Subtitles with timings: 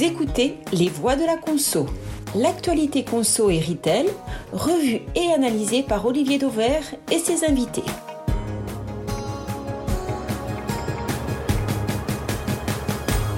[0.00, 1.86] Écoutez Les Voix de la Conso,
[2.36, 4.06] l'actualité conso et retail,
[4.52, 7.82] revue et analysée par Olivier Dauvert et ses invités.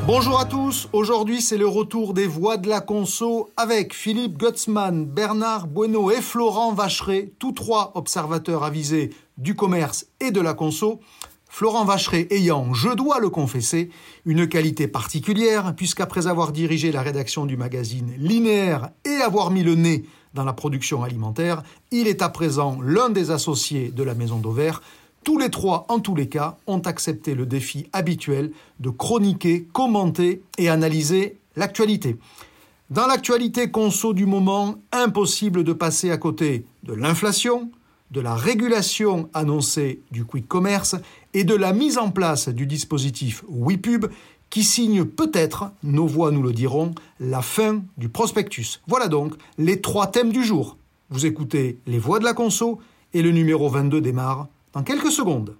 [0.06, 5.06] Bonjour à tous, aujourd'hui c'est le retour des voix de la conso avec Philippe Gutzmann,
[5.06, 11.00] Bernard Bueno et Florent Vacheret, tous trois observateurs avisés du commerce et de la conso.
[11.52, 13.90] Florent Vacheret ayant, je dois le confesser,
[14.24, 19.74] une qualité particulière, puisqu'après avoir dirigé la rédaction du magazine Linéaire et avoir mis le
[19.74, 24.38] nez dans la production alimentaire, il est à présent l'un des associés de la Maison
[24.38, 24.80] d'Auvert,
[25.24, 30.42] tous les trois, en tous les cas, ont accepté le défi habituel de chroniquer, commenter
[30.56, 32.16] et analyser l'actualité.
[32.90, 37.70] Dans l'actualité conso du moment, impossible de passer à côté de l'inflation,
[38.10, 40.96] de la régulation annoncée du quick commerce
[41.34, 44.06] et de la mise en place du dispositif WePub
[44.50, 48.80] qui signe peut-être, nos voix nous le diront, la fin du prospectus.
[48.88, 50.76] Voilà donc les trois thèmes du jour.
[51.08, 52.80] Vous écoutez les voix de la conso
[53.14, 55.56] et le numéro 22 démarre dans quelques secondes.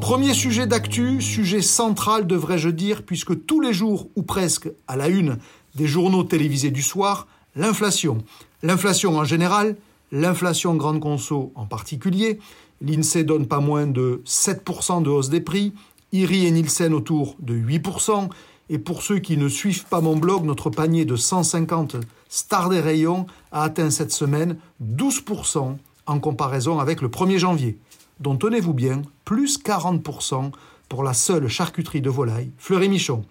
[0.00, 5.08] Premier sujet d'actu, sujet central devrais-je dire, puisque tous les jours, ou presque à la
[5.08, 5.38] une
[5.74, 7.26] des journaux télévisés du soir,
[7.56, 8.18] l'inflation.
[8.62, 9.76] L'inflation en général,
[10.12, 12.38] l'inflation grande conso en particulier.
[12.84, 15.72] L'INSEE donne pas moins de 7% de hausse des prix,
[16.12, 18.28] IRI et Nielsen autour de 8%,
[18.68, 21.96] et pour ceux qui ne suivent pas mon blog, notre panier de 150
[22.28, 25.76] stars des rayons a atteint cette semaine 12%
[26.06, 27.78] en comparaison avec le 1er janvier,
[28.20, 30.50] dont tenez-vous bien, plus 40%
[30.88, 33.24] pour la seule charcuterie de volaille Fleury-Michon.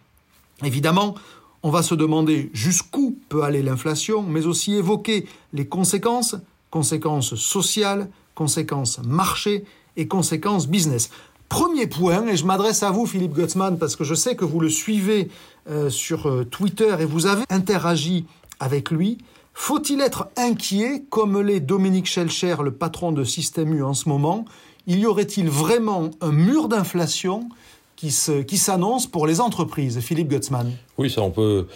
[0.63, 1.15] Évidemment,
[1.61, 6.35] on va se demander jusqu'où peut aller l'inflation, mais aussi évoquer les conséquences,
[6.71, 9.65] conséquences sociales, conséquences marché
[9.97, 11.09] et conséquences business.
[11.49, 14.59] Premier point, et je m'adresse à vous Philippe Gutzmann parce que je sais que vous
[14.59, 15.29] le suivez
[15.69, 18.25] euh, sur euh, Twitter et vous avez interagi
[18.59, 19.19] avec lui,
[19.53, 24.45] faut-il être inquiet, comme l'est Dominique Schelcher, le patron de Système U en ce moment?
[24.87, 27.49] Il y aurait-il vraiment un mur d'inflation
[27.95, 29.99] qui s'annonce pour les entreprises?
[29.99, 31.67] Philippe Gutzmann Oui, ça on peut...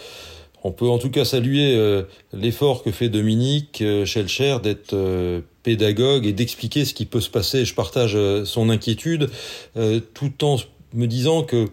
[0.68, 2.02] On peut en tout cas saluer euh,
[2.34, 4.04] l'effort que fait Dominique euh,
[4.60, 7.64] d'être euh, pédagogue et d'expliquer ce qui peut se passer.
[7.64, 9.30] Je partage son inquiétude
[10.12, 10.58] tout en
[10.92, 11.68] me disant que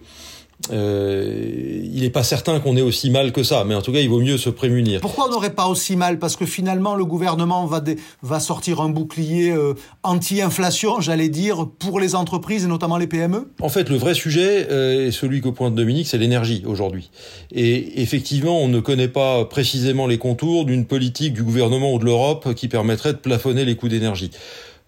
[0.71, 3.99] euh, il n'est pas certain qu'on ait aussi mal que ça, mais en tout cas,
[3.99, 5.01] il vaut mieux se prémunir.
[5.01, 6.17] Pourquoi on n'aurait pas aussi mal?
[6.17, 7.83] Parce que finalement, le gouvernement va,
[8.21, 9.73] va sortir un bouclier euh,
[10.03, 14.67] anti-inflation, j'allais dire, pour les entreprises et notamment les PME En fait, le vrai sujet,
[14.71, 17.11] euh, et celui que pointe Dominique, c'est l'énergie aujourd'hui.
[17.51, 22.05] Et effectivement, on ne connaît pas précisément les contours d'une politique du gouvernement ou de
[22.05, 24.31] l'Europe qui permettrait de plafonner les coûts d'énergie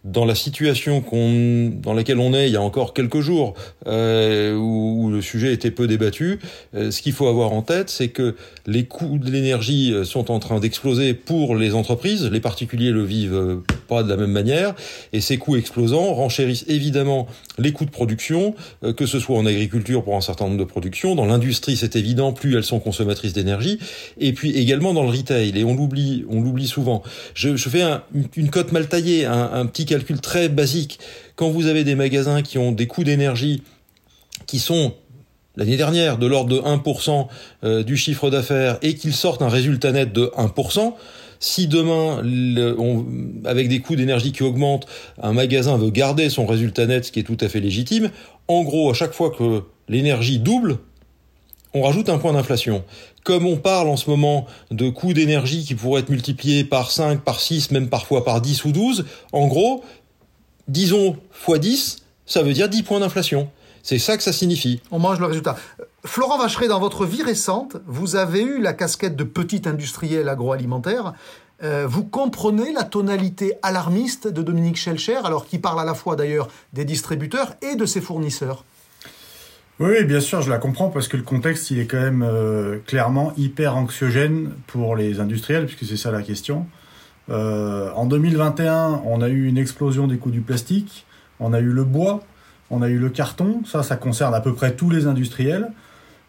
[0.08, 3.56] dans la situation qu'on, dans laquelle on est il y a encore quelques jours,
[3.88, 6.40] euh, où, le sujet était peu débattu,
[6.76, 8.36] euh, ce qu'il faut avoir en tête, c'est que
[8.66, 12.26] les coûts de l'énergie euh, sont en train d'exploser pour les entreprises.
[12.26, 14.76] Les particuliers le vivent euh, pas de la même manière,
[15.14, 18.54] et ces coûts explosants renchérissent évidemment les coûts de production,
[18.98, 22.34] que ce soit en agriculture pour un certain nombre de productions, dans l'industrie c'est évident,
[22.34, 23.80] plus elles sont consommatrices d'énergie,
[24.20, 25.58] et puis également dans le retail.
[25.58, 27.02] Et on l'oublie, on l'oublie souvent.
[27.34, 28.04] Je, je fais un,
[28.36, 31.00] une cote mal taillée, un, un petit très basique.
[31.36, 33.64] Quand vous avez des magasins qui ont des coûts d'énergie
[34.46, 34.94] qui sont
[35.56, 37.28] l'année dernière de l'ordre de 1%
[37.64, 40.94] euh, du chiffre d'affaires et qu'ils sortent un résultat net de 1%,
[41.40, 42.24] si demain,
[43.46, 44.88] avec des coûts d'énergie qui augmentent,
[45.22, 48.10] un magasin veut garder son résultat net, ce qui est tout à fait légitime,
[48.48, 50.78] en gros, à chaque fois que l'énergie double,
[51.78, 52.84] on rajoute un point d'inflation.
[53.24, 57.22] Comme on parle en ce moment de coûts d'énergie qui pourraient être multipliés par 5,
[57.22, 59.84] par 6, même parfois par 10 ou 12, en gros,
[60.68, 61.18] disons
[61.48, 63.50] x 10, ça veut dire 10 points d'inflation.
[63.84, 64.82] C'est ça que ça signifie.
[64.92, 65.56] On mange le résultat.
[66.04, 71.14] Florent Vacheret, dans votre vie récente, vous avez eu la casquette de petit industriel agroalimentaire.
[71.64, 76.16] Euh, vous comprenez la tonalité alarmiste de Dominique Schelcher, alors qu'il parle à la fois
[76.16, 78.64] d'ailleurs des distributeurs et de ses fournisseurs?
[79.80, 82.80] Oui, bien sûr, je la comprends parce que le contexte, il est quand même euh,
[82.88, 86.66] clairement hyper anxiogène pour les industriels, puisque c'est ça la question.
[87.30, 91.06] Euh, en 2021, on a eu une explosion des coûts du plastique,
[91.40, 92.24] on a eu le bois,
[92.72, 95.70] on a eu le carton, ça, ça concerne à peu près tous les industriels.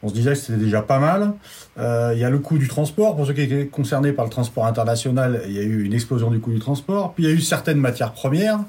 [0.02, 1.32] On se disait que c'était déjà pas mal.
[1.78, 3.16] Euh, il y a le coût du transport.
[3.16, 6.30] Pour ceux qui étaient concernés par le transport international, il y a eu une explosion
[6.30, 7.14] du coût du transport.
[7.14, 8.60] Puis il y a eu certaines matières premières.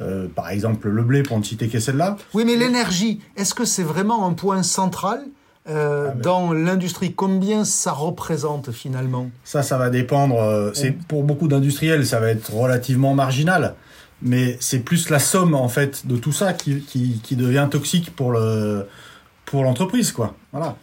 [0.00, 2.16] Euh, par exemple, le blé, pour ne citer que celle-là.
[2.34, 5.22] Oui, mais l'énergie, est-ce que c'est vraiment un point central
[5.68, 7.12] euh, ah, dans l'industrie?
[7.12, 9.30] Combien ça représente finalement?
[9.44, 10.70] Ça, ça va dépendre.
[10.74, 13.74] c'est Pour beaucoup d'industriels, ça va être relativement marginal.
[14.22, 18.14] Mais c'est plus la somme en fait de tout ça qui, qui, qui devient toxique
[18.14, 18.86] pour le
[19.46, 20.34] pour l'entreprise quoi.
[20.52, 20.76] Voilà.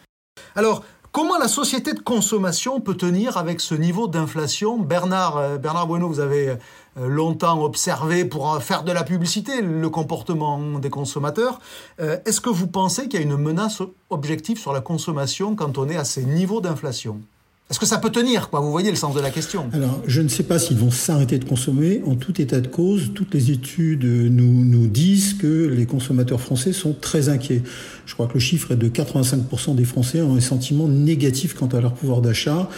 [0.55, 0.83] Alors,
[1.17, 4.77] Comment la société de consommation peut tenir avec ce niveau d'inflation?
[4.77, 6.55] Bernard, euh, Bernard Bueno, vous avez euh,
[7.07, 11.57] longtemps observé pour faire de la publicité le comportement des consommateurs.
[11.99, 13.81] Euh, est-ce que vous pensez qu'il y a une menace
[14.11, 17.19] objective sur la consommation quand on est à ces niveaux d'inflation?
[17.69, 18.61] Est-ce que ça peut tenir quoi?
[18.61, 19.65] Vous voyez le sens de la question.
[19.73, 22.01] Alors, je ne sais pas s'ils vont s'arrêter de consommer.
[22.05, 26.71] En tout état de cause, toutes les études nous, nous disent que les consommateurs français
[26.71, 27.61] sont très inquiets.
[28.05, 31.67] Je crois que le chiffre est de 85% des Français ont un sentiment négatif quant
[31.67, 32.69] à leur pouvoir d'achat.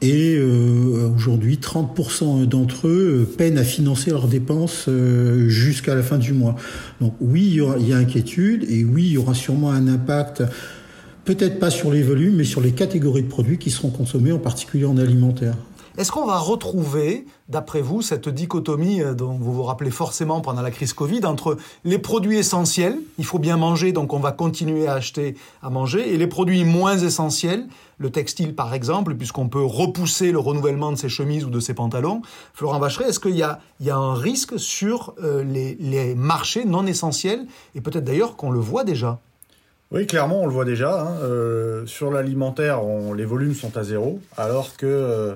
[0.00, 6.18] Et euh, aujourd'hui, 30% d'entre eux peinent à financer leurs dépenses euh, jusqu'à la fin
[6.18, 6.54] du mois.
[7.00, 9.72] Donc oui, il y, aura, il y a inquiétude et oui, il y aura sûrement
[9.72, 10.44] un impact
[11.26, 14.38] peut-être pas sur les volumes, mais sur les catégories de produits qui seront consommés, en
[14.38, 15.56] particulier en alimentaire.
[15.98, 20.60] Est-ce qu'on va retrouver, d'après vous, cette dichotomie euh, dont vous vous rappelez forcément pendant
[20.60, 24.86] la crise Covid entre les produits essentiels, il faut bien manger, donc on va continuer
[24.86, 27.66] à acheter à manger, et les produits moins essentiels,
[27.98, 31.72] le textile par exemple, puisqu'on peut repousser le renouvellement de ses chemises ou de ses
[31.72, 32.20] pantalons.
[32.52, 33.58] Florent Vacheret, est-ce qu'il y, a,
[33.90, 39.18] un risque sur euh, les marchés non essentiels, et peut-être d'ailleurs qu'on le voit déjà?
[39.92, 41.00] Oui, clairement, on le voit déjà.
[41.00, 41.18] Hein.
[41.22, 42.80] Euh, sur l'alimentaire,
[43.16, 45.34] les volumes sont à zéro, alors que euh,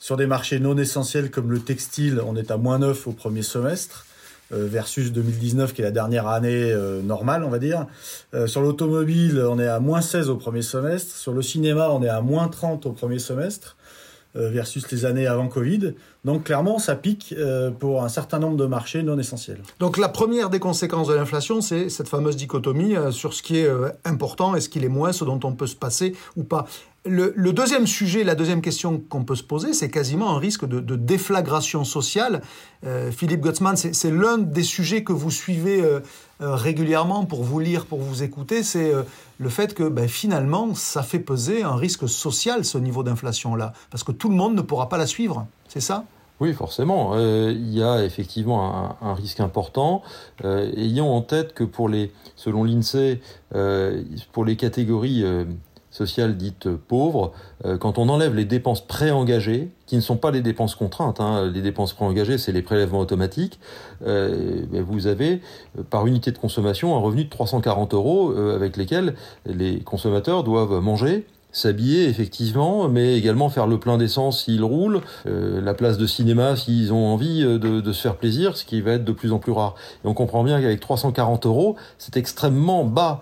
[0.00, 3.42] sur des marchés non essentiels comme le textile, on est à moins 9 au premier
[3.42, 4.04] semestre,
[4.52, 6.74] euh, versus 2019 qui est la dernière année
[7.04, 7.86] normale, on va dire.
[8.46, 11.16] sur l'automobile, on est à moins 16 au premier semestre.
[11.16, 13.76] Sur le cinéma, on est à moins 30 au premier semestre.
[14.36, 15.94] Euh, versus les années avant Covid.
[16.24, 19.60] Donc clairement, ça pique euh, pour un certain nombre de marchés non essentiels.
[19.78, 23.58] Donc la première des conséquences de l'inflation, c'est cette fameuse dichotomie euh, sur ce qui
[23.58, 23.70] est
[24.04, 26.66] important et ce qui est moins, ce dont on peut se passer ou pas.
[27.06, 30.96] Le, deuxième sujet, la deuxième question qu'on peut se poser, c'est quasiment un risque de,
[30.96, 32.40] déflagration sociale.
[32.86, 36.00] Euh, Philippe Gottsman, c'est l'un des sujets que vous suivez euh,
[36.40, 38.90] euh, régulièrement pour vous lire, pour vous écouter, c'est
[39.36, 44.02] le fait que ben, finalement, ça fait peser un risque social, ce niveau d'inflation-là, parce
[44.02, 46.04] que tout le monde ne pourra pas la suivre, c'est ça?
[46.40, 47.18] Oui, forcément.
[47.18, 50.02] il y a effectivement un, risque important.
[50.42, 53.20] ayant en tête que pour les, selon l'INSEE,
[54.32, 55.22] pour les catégories
[55.94, 57.32] sociales dites pauvres,
[57.64, 61.48] euh, quand on enlève les dépenses préengagées, qui ne sont pas les dépenses contraintes, hein,
[61.54, 63.60] les dépenses préengagées, c'est les prélèvements automatiques,
[64.04, 65.40] euh, ben, vous avez
[65.78, 69.14] euh, par unité de consommation un revenu de 340 euros avec lesquels
[69.46, 75.74] les consommateurs doivent manger, s'habiller effectivement, mais également faire le plein d'essence s'ils roulent, la
[75.74, 79.04] place de cinéma s'ils ont envie de, de, se faire plaisir, ce qui va être
[79.04, 79.74] de plus en plus rare.
[80.04, 83.20] Et on comprend bien qu'avec 340 euros, c'est extrêmement bas.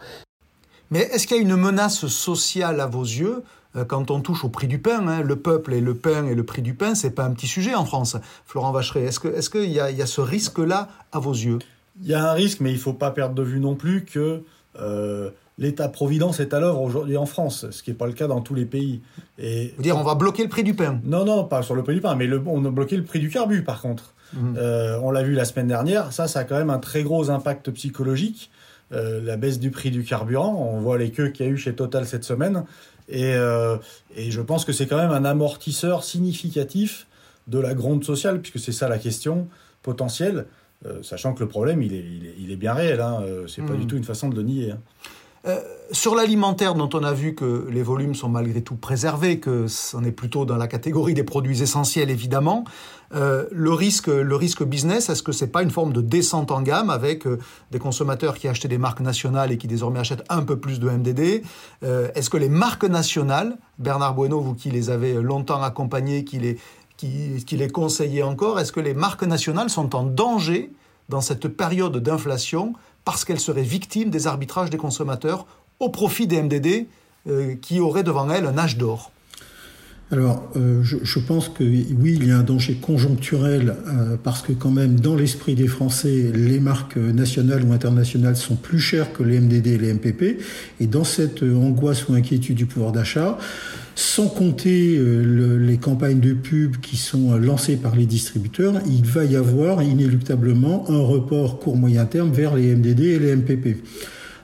[0.92, 3.42] Mais est-ce qu'il y a une menace sociale à vos yeux
[3.76, 6.34] euh, quand on touche au prix du pain, hein, le peuple et le pain et
[6.34, 8.18] le prix du pain, c'est pas un petit sujet en France.
[8.44, 11.58] Florent Vacheret, est-ce qu'il est qu'il y, a, ce risque-là à vos yeux?
[12.02, 14.04] Il y a un risque, mais il ne faut pas perdre de vue non plus
[14.04, 14.42] que
[14.78, 18.42] euh, l'État-providence est à l'œuvre aujourd'hui en France, ce qui n'est pas le cas dans
[18.42, 19.00] tous les pays.
[19.38, 21.00] Et, Vous dire, on va bloquer le prix du pain?
[21.04, 23.30] Non, non, pas sur le prix du pain, mais on a bloqué le prix du
[23.30, 24.12] carbu par contre.
[24.34, 24.56] Mhm.
[24.58, 27.30] Euh, on l'a vu la semaine dernière, ça, ça a quand même un très gros
[27.30, 28.50] impact psychologique.
[28.92, 30.54] Euh, la baisse du prix du carburant.
[30.54, 32.64] On voit les queues qu'il y a eu chez Total cette semaine.
[33.08, 33.76] Et, euh,
[34.16, 37.06] je pense que c'est quand même un amortisseur significatif
[37.46, 39.48] de la gronde sociale, puisque c'est ça la question
[39.82, 40.46] potentielle,
[40.86, 43.00] euh, sachant que le problème, il est, bien réel.
[43.00, 43.86] Hein, c'est pas du hmm.
[43.86, 44.70] tout une façon de le nier.
[44.72, 44.78] Hein.
[45.44, 49.66] Euh, sur l'alimentaire, dont on a vu que les volumes sont malgré tout préservés, que
[49.66, 52.64] c'en est plutôt dans la catégorie des produits essentiels évidemment,
[53.14, 56.62] euh, le risque, le risque business, est-ce que c'est pas une forme de descente en
[56.62, 57.38] gamme avec euh,
[57.72, 60.88] des consommateurs qui achetaient des marques nationales et qui désormais achètent un peu plus de
[60.88, 61.42] MDD
[61.82, 66.58] Est-ce que les marques nationales, Bernard Bueno, vous qui les avez longtemps accompagnées, qui les,
[66.96, 70.72] qui, qui les conseillez encore, est-ce que les marques nationales sont en danger
[71.08, 75.46] dans cette période d'inflation parce qu'elle serait victime des arbitrages des consommateurs
[75.80, 76.86] au profit des MDD
[77.28, 79.10] euh, qui auraient devant elles un âge d'or.
[80.12, 84.52] Alors, euh, je, pense que oui, il y a un danger conjoncturel euh, parce que
[84.52, 89.22] quand même, dans l'esprit des Français, les marques nationales ou internationales sont plus chères que
[89.22, 90.38] les MDD et les MPP.
[90.80, 93.38] Et dans cette angoisse ou inquiétude du pouvoir d'achat,
[93.94, 99.36] sans compter les campagnes de pub qui sont lancées par les distributeurs, il va y
[99.36, 103.82] avoir inéluctablement un report court-moyen terme vers les MDD et les MPP.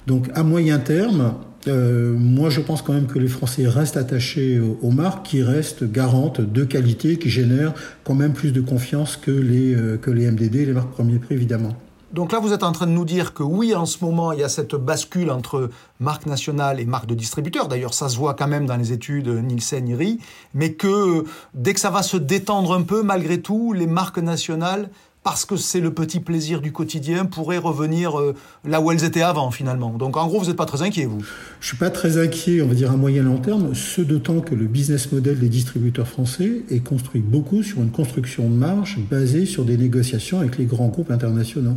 [0.06, 1.34] Donc à moyen terme,
[1.68, 5.84] euh, moi, je pense quand même que les Français restent attachés aux, marques qui restent
[5.84, 10.30] garantes de qualité, qui génèrent quand même plus de confiance que les, euh, que les
[10.30, 11.76] MDD, les marques premier prix, évidemment.
[12.12, 14.40] Donc là, vous êtes en train de nous dire que oui, en ce moment, il
[14.40, 15.68] y a cette bascule entre
[16.00, 17.68] marque nationale et marque de distributeur.
[17.68, 20.18] D'ailleurs, ça se voit quand même dans les études Nielsen-IRI,
[20.54, 24.88] mais que dès que ça va se détendre un peu, malgré tout, les marques nationales
[25.28, 29.20] parce que c'est le petit plaisir du quotidien, pourraient revenir euh, là où elles étaient
[29.20, 29.90] avant finalement.
[29.90, 31.20] Donc en gros, vous n'êtes pas très inquiet, vous
[31.61, 34.54] Je suis pas très inquiet, on va dire à moyen long terme, ce d'autant que
[34.54, 39.44] le business model des distributeurs français est construit beaucoup sur une construction de marge basée
[39.44, 41.76] sur des négociations avec les grands groupes internationaux.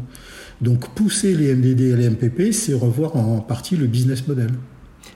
[0.62, 4.52] Donc pousser les MDD et les MPP, c'est revoir en partie le business model.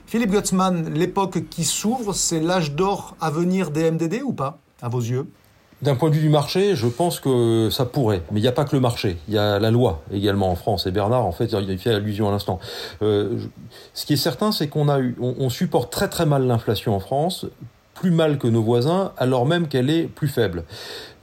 [0.04, 4.90] Philippe Gutzmann, l'époque qui s'ouvre, c'est l'âge d'or à venir des MDD ou pas, à
[4.90, 5.26] vos yeux?
[5.82, 8.22] D'un point de vue du marché, je pense que ça pourrait.
[8.30, 9.18] Mais il n'y a pas que le marché.
[9.28, 10.86] Il y a la loi également en France.
[10.86, 12.58] Et Bernard, en fait, il fait allusion à l'instant.
[13.02, 13.38] Euh,
[13.92, 17.00] ce qui est certain, c'est qu'on a eu, on supporte très très mal l'inflation en
[17.00, 17.46] France
[17.96, 20.64] plus mal que nos voisins, alors même qu'elle est plus faible.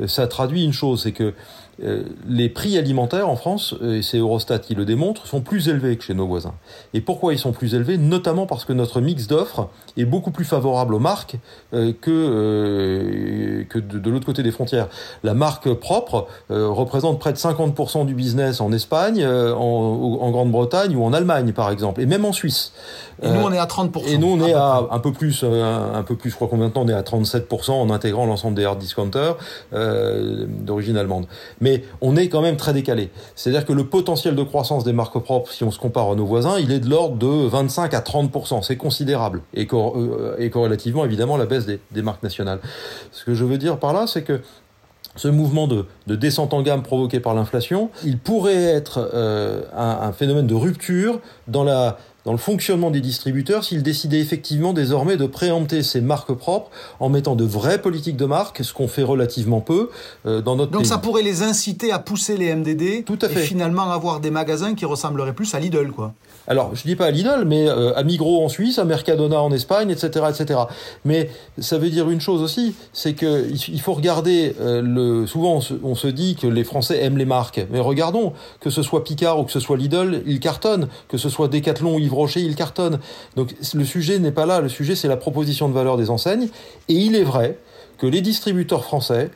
[0.01, 1.33] Euh, ça traduit une chose, c'est que
[1.79, 6.03] les prix alimentaires en France, et c'est Eurostat qui le démontre, sont plus élevés que
[6.03, 6.53] chez nos voisins.
[6.93, 7.97] Et pourquoi ils sont plus élevés?
[7.97, 11.37] Notamment parce que notre mix d'offres est beaucoup plus favorable aux marques
[11.73, 14.87] euh, que, euh, que de, l'autre côté des frontières.
[15.23, 21.03] La marque propre représente près de 50% du business en Espagne, en, en Grande-Bretagne ou
[21.03, 22.73] en Allemagne par exemple, et même en Suisse.
[23.23, 24.07] Et nous on est à 30%.
[24.07, 26.83] Et nous on est à, un peu plus, un, peu plus, je crois qu'on maintenant
[26.83, 29.37] on est à 37% en intégrant l'ensemble des hard discounters
[29.71, 31.25] d'origine allemande
[31.63, 33.09] mais on est quand même très décalé.
[33.35, 36.25] C'est-à-dire que le potentiel de croissance des marques propres, si on se compare à nos
[36.25, 38.61] voisins, il est de l'ordre de 25 à 30%.
[38.63, 39.41] C'est considérable.
[39.53, 42.59] Et, euh, corrélativement, évidemment, la baisse des, marques nationales.
[43.13, 44.41] Ce que je veux dire par là, c'est que
[45.15, 50.47] ce mouvement de, descente en gamme provoqué par l'inflation, il pourrait être euh, un, phénomène
[50.47, 55.83] de rupture dans la dans le fonctionnement des distributeurs s'ils décidaient effectivement désormais de préempter
[55.83, 59.89] ces marques propres en mettant de vraies politiques de marque, ce qu'on fait relativement peu
[60.25, 63.41] euh, dans notre Donc ça pourrait les inciter à pousser les MDD Tout à fait.
[63.41, 66.13] et finalement avoir des magasins qui ressembleraient plus à Lidl, quoi.
[66.45, 69.51] Alors, je dis pas à Lidl, mais euh, à Migros en Suisse, à Mercadona en
[69.51, 70.59] Espagne, etc., etc.
[71.05, 75.25] Mais ça veut dire une chose aussi, c'est que il faut regarder euh, le.
[75.25, 79.05] Souvent, on se, dit que les Français aiment les marques, mais regardons que ce soit
[79.05, 82.41] Picard ou que ce soit Lidl, ils cartonnent, que ce soit Decathlon ou Yves Rocher,
[82.41, 82.99] ils cartonnent.
[83.35, 84.61] Donc, le sujet n'est pas là.
[84.61, 86.47] Le sujet, c'est la proposition de valeur des enseignes.
[86.87, 87.57] Et il est vrai
[87.97, 89.31] que les distributeurs français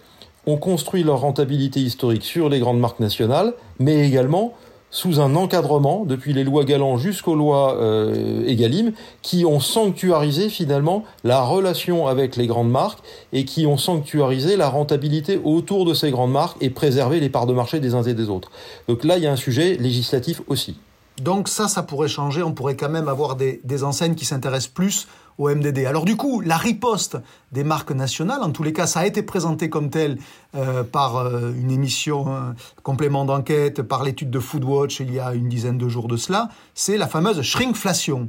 [0.45, 4.53] ont construit leur rentabilité historique sur les grandes marques nationales, mais également
[4.89, 11.03] sous un encadrement, depuis les lois Galant jusqu'aux lois euh, Egalim, qui ont sanctuarisé finalement
[11.25, 12.99] la relation avec les grandes marques
[13.33, 17.47] et qui ont sanctuarisé la rentabilité autour de ces grandes marques et préservé les parts
[17.47, 18.49] de marché des uns et des autres.
[18.87, 20.77] Donc là, il y a un sujet législatif aussi.
[21.21, 22.43] Donc ça, ça pourrait changer.
[22.43, 25.07] On pourrait quand même avoir des, enseignes qui s'intéressent plus
[25.37, 25.85] au MDD.
[25.85, 27.17] Alors du coup, la riposte
[27.51, 30.17] des marques nationales, en tous les cas, ça a été présenté comme tel
[30.55, 32.39] euh, par euh, une émission euh,
[32.83, 36.49] complément d'enquête, par l'étude de Foodwatch il y a une dizaine de jours de cela.
[36.73, 38.27] C'est la fameuse shrinkflation.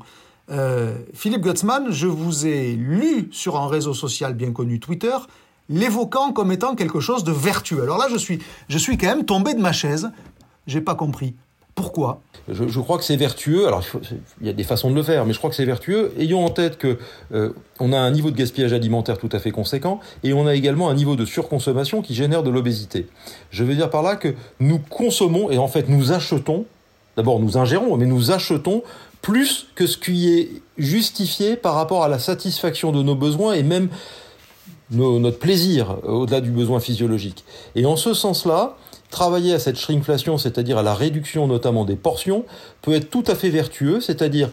[1.12, 5.14] Philippe Gutzmann, je vous ai lu sur un réseau social bien connu, Twitter,
[5.68, 7.82] l'évoquant comme étant quelque chose de vertueux.
[7.82, 8.38] Alors là, je suis,
[8.70, 10.10] je suis quand même tombé de ma chaise.
[10.66, 11.34] J'ai pas compris.
[11.78, 12.20] Pourquoi?
[12.48, 13.68] Je, crois que c'est vertueux.
[13.68, 13.84] Alors,
[14.40, 16.12] il, y a des façons de le faire, mais je crois que c'est vertueux.
[16.18, 16.98] Ayons en tête que
[17.32, 20.56] euh, on a un niveau de gaspillage alimentaire tout à fait conséquent, et on a
[20.56, 23.06] également un niveau de surconsommation qui génère de l'obésité.
[23.52, 26.64] Je veux dire par là que nous consommons et en fait nous achetons.
[27.16, 28.82] D'abord, nous ingérons, mais nous achetons
[29.22, 33.62] plus que ce qui est justifié par rapport à la satisfaction de nos besoins et
[33.62, 33.88] même
[34.90, 37.44] notre plaisir au-delà du besoin physiologique.
[37.76, 38.76] Et en ce sens-là,
[39.10, 42.44] travailler à cette shrinkflation, c'est-à-dire à la réduction notamment des portions,
[42.82, 44.50] peut être tout à fait vertueux, c'est-à-dire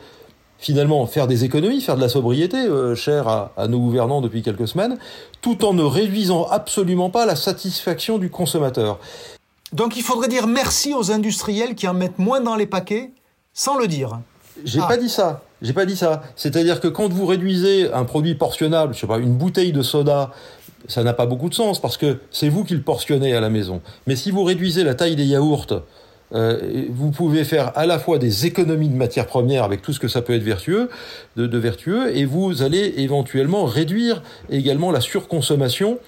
[0.58, 4.68] finalement faire des économies, faire de la sobriété, euh, cher à, nos gouvernants depuis quelques
[4.68, 4.98] semaines,
[5.42, 9.00] tout en ne réduisant absolument pas la satisfaction du consommateur.
[9.74, 13.12] Donc il faudrait dire merci aux industriels qui en mettent moins dans les paquets,
[13.54, 14.20] sans le dire.
[14.64, 14.88] J'ai ah.
[14.88, 15.42] pas dit ça.
[15.62, 16.24] J'ai pas dit ça.
[16.36, 20.32] C'est-à-dire que quand vous réduisez un produit portionnable, je sais pas, une bouteille de soda
[20.88, 23.50] ça n'a pas beaucoup de sens parce que c'est vous qui le portionnez à la
[23.50, 23.82] maison.
[24.08, 25.82] Mais si vous réduisez la taille des yaourts,
[26.34, 30.00] euh, vous pouvez faire à la fois des économies de matières premières avec tout ce
[30.00, 30.90] que ça peut être vertueux,
[31.36, 36.00] de, vertueux, et vous allez éventuellement réduire également la surconsommation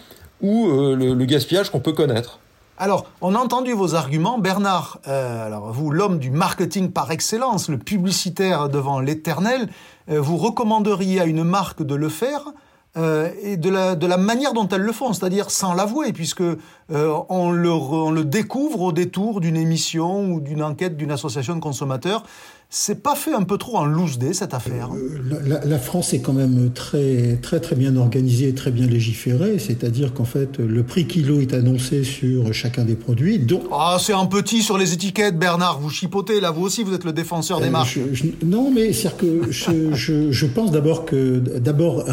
[0.42, 2.40] ou euh, le, gaspillage qu'on peut connaître.
[2.80, 5.00] Alors, on a entendu vos arguments, Bernard.
[5.08, 9.68] Euh, alors, vous, l'homme du marketing par excellence, le publicitaire devant l'éternel,
[10.08, 12.44] vous recommanderiez à une marque de le faire
[12.98, 16.42] euh, et de la, de la manière dont elles le font, c'est-à-dire sans l'avouer, puisque
[16.42, 16.58] euh,
[17.30, 21.60] on, le, on le découvre au détour d'une émission ou d'une enquête d'une association de
[21.60, 22.24] consommateurs
[22.70, 26.20] c'est pas fait un peu trop en loose day cette affaire euh, la, France est
[26.20, 29.58] quand même très très très bien organisée, très bien légiférée.
[29.60, 33.40] C'est-à-dire qu'en fait, le prix kilo est annoncé sur chacun des produits.
[33.40, 33.64] Donc...
[33.72, 35.80] Ah, c'est un petit sur les étiquettes, Bernard.
[35.80, 38.00] Vous chipotez là, vous aussi, vous êtes le défenseur des euh, marques.
[38.44, 42.06] non, mais c'est que je, je, je, pense d'abord que d'abord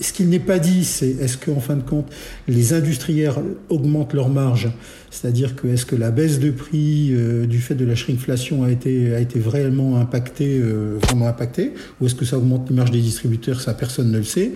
[0.00, 2.06] ce qu'il n'est pas dit, c'est est-ce qu'en fin de compte,
[2.48, 3.34] les industriels
[3.68, 4.70] augmentent leurs marges
[5.12, 8.70] C'est-à-dire que est-ce que la baisse de prix euh, du fait de la shrinkflation a
[8.70, 12.90] été, a été vraiment impactée, euh, vraiment impactée Ou est-ce que ça augmente les marges
[12.90, 14.52] des distributeurs Ça, personne ne le sait.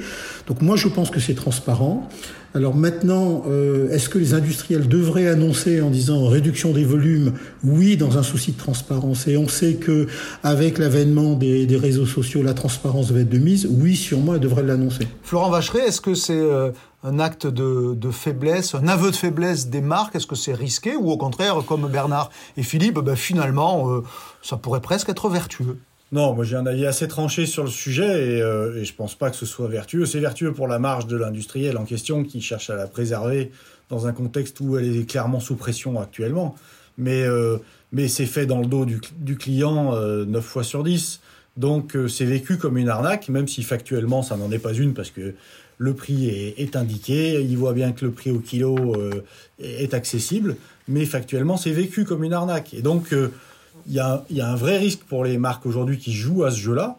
[0.49, 2.09] Donc moi, je pense que c'est transparent.
[2.57, 7.35] Alors maintenant, euh, est-ce que les industriels devraient annoncer en disant réduction des volumes?
[7.63, 9.29] Oui, dans un souci de transparence.
[9.29, 10.07] Et on sait que
[10.43, 13.69] avec l'avènement des, réseaux sociaux, la transparence va être de mise.
[13.71, 15.07] Oui, sûrement, ils devraient l'annoncer.
[15.23, 16.71] Florent Vacheray, est-ce que c'est euh,
[17.07, 21.11] un acte de, faiblesse, un aveu de faiblesse des marques Est-ce que c'est risqué ou
[21.11, 24.03] au contraire, comme Bernard et Philippe, ben, finalement, euh,
[24.43, 25.79] ça pourrait presque être vertueux
[26.13, 28.05] non, moi j'ai un avis assez tranché sur le sujet
[28.37, 30.07] et, euh, et je pense pas que ce soit vertueux.
[30.07, 33.51] C'est vertueux pour la marge de l'industriel en question qui cherche à la préserver
[33.89, 36.55] dans un contexte où elle est clairement sous pression actuellement.
[36.97, 37.59] Mais, euh,
[37.91, 41.23] mais c'est fait dans le dos du, client euh, 9 fois sur 10.
[41.57, 45.11] Donc c'est vécu comme une arnaque, même si factuellement ça n'en est pas une parce
[45.11, 45.35] que
[45.79, 49.23] le prix est, est, indiqué, il voit bien que le prix au kilo euh,
[49.61, 50.57] est accessible,
[50.89, 52.75] mais factuellement c'est vécu comme une arnaque.
[52.75, 56.13] Et donc il y a, y a, un vrai risque pour les marques aujourd'hui qui
[56.13, 56.99] jouent à ce jeu-là,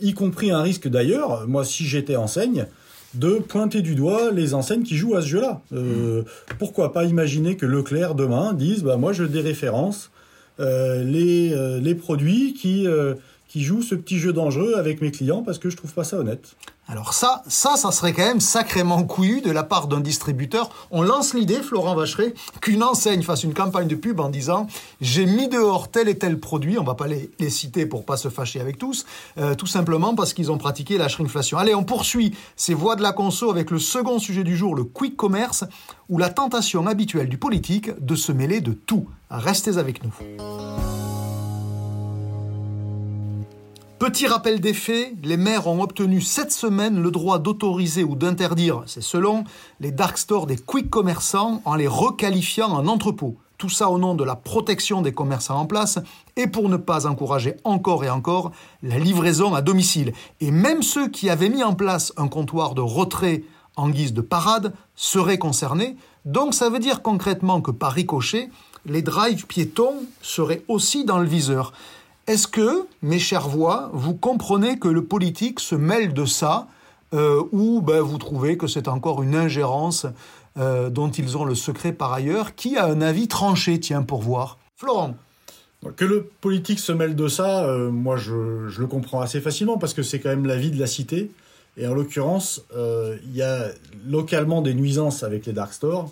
[0.00, 2.66] y compris un risque d'ailleurs, moi si j'étais enseigne,
[3.14, 5.62] de pointer du doigt les enseignes qui jouent à ce jeu-là.
[5.72, 6.22] Euh,
[6.58, 10.10] pourquoi pas imaginer que Leclerc demain dise bah, moi je déréférence
[10.60, 13.14] euh, les, euh, les produits qui, euh,
[13.48, 16.18] qui jouent ce petit jeu dangereux avec mes clients parce que je trouve pas ça
[16.18, 16.54] honnête.
[16.90, 20.70] Alors ça, ça, ça serait quand même sacrément couillu de la part d'un distributeur.
[20.90, 24.66] On lance l'idée, Florent Vacheret, qu'une enseigne fasse une campagne de pub en disant
[25.02, 28.16] j'ai mis dehors tel et tel produit, on va pas les, les citer pour pas
[28.16, 29.04] se fâcher avec tous,
[29.36, 31.58] euh, tout simplement parce qu'ils ont pratiqué la shrinkflation.
[31.58, 34.84] Allez, on poursuit ces voies de la conso avec le second sujet du jour, le
[34.84, 35.64] quick commerce,
[36.08, 39.06] ou la tentation habituelle du politique de se mêler de tout.
[39.30, 40.14] Restez avec nous.
[43.98, 48.84] Petit rappel des faits, les maires ont obtenu cette semaine le droit d'autoriser ou d'interdire,
[48.86, 49.42] c'est selon,
[49.80, 53.38] les dark stores des quick commerçants en les requalifiant en entrepôts.
[53.56, 55.98] Tout ça au nom de la protection des commerçants en place
[56.36, 58.52] et pour ne pas encourager encore et encore
[58.84, 60.12] la livraison à domicile.
[60.40, 63.42] Et même ceux qui avaient mis en place un comptoir de retrait
[63.74, 65.96] en guise de parade seraient concernés.
[66.24, 68.48] Donc ça veut dire concrètement que par ricochet,
[68.86, 71.72] les drives piétons seraient aussi dans le viseur.
[72.28, 76.68] Est-ce que, mes chères voix, vous comprenez que le politique se mêle de ça
[77.14, 80.04] euh, ou ben, vous trouvez que c'est encore une ingérence
[80.58, 84.20] euh, dont ils ont le secret par ailleurs Qui a un avis tranché, tiens, pour
[84.20, 85.16] voir Florent
[85.94, 89.78] que le politique se mêle de ça, euh, moi je, je, le comprends assez facilement
[89.78, 91.30] parce que c'est quand même la vie de la cité.
[91.76, 93.68] Et en l'occurrence, il y a
[94.04, 96.10] localement des nuisances avec les dark stores.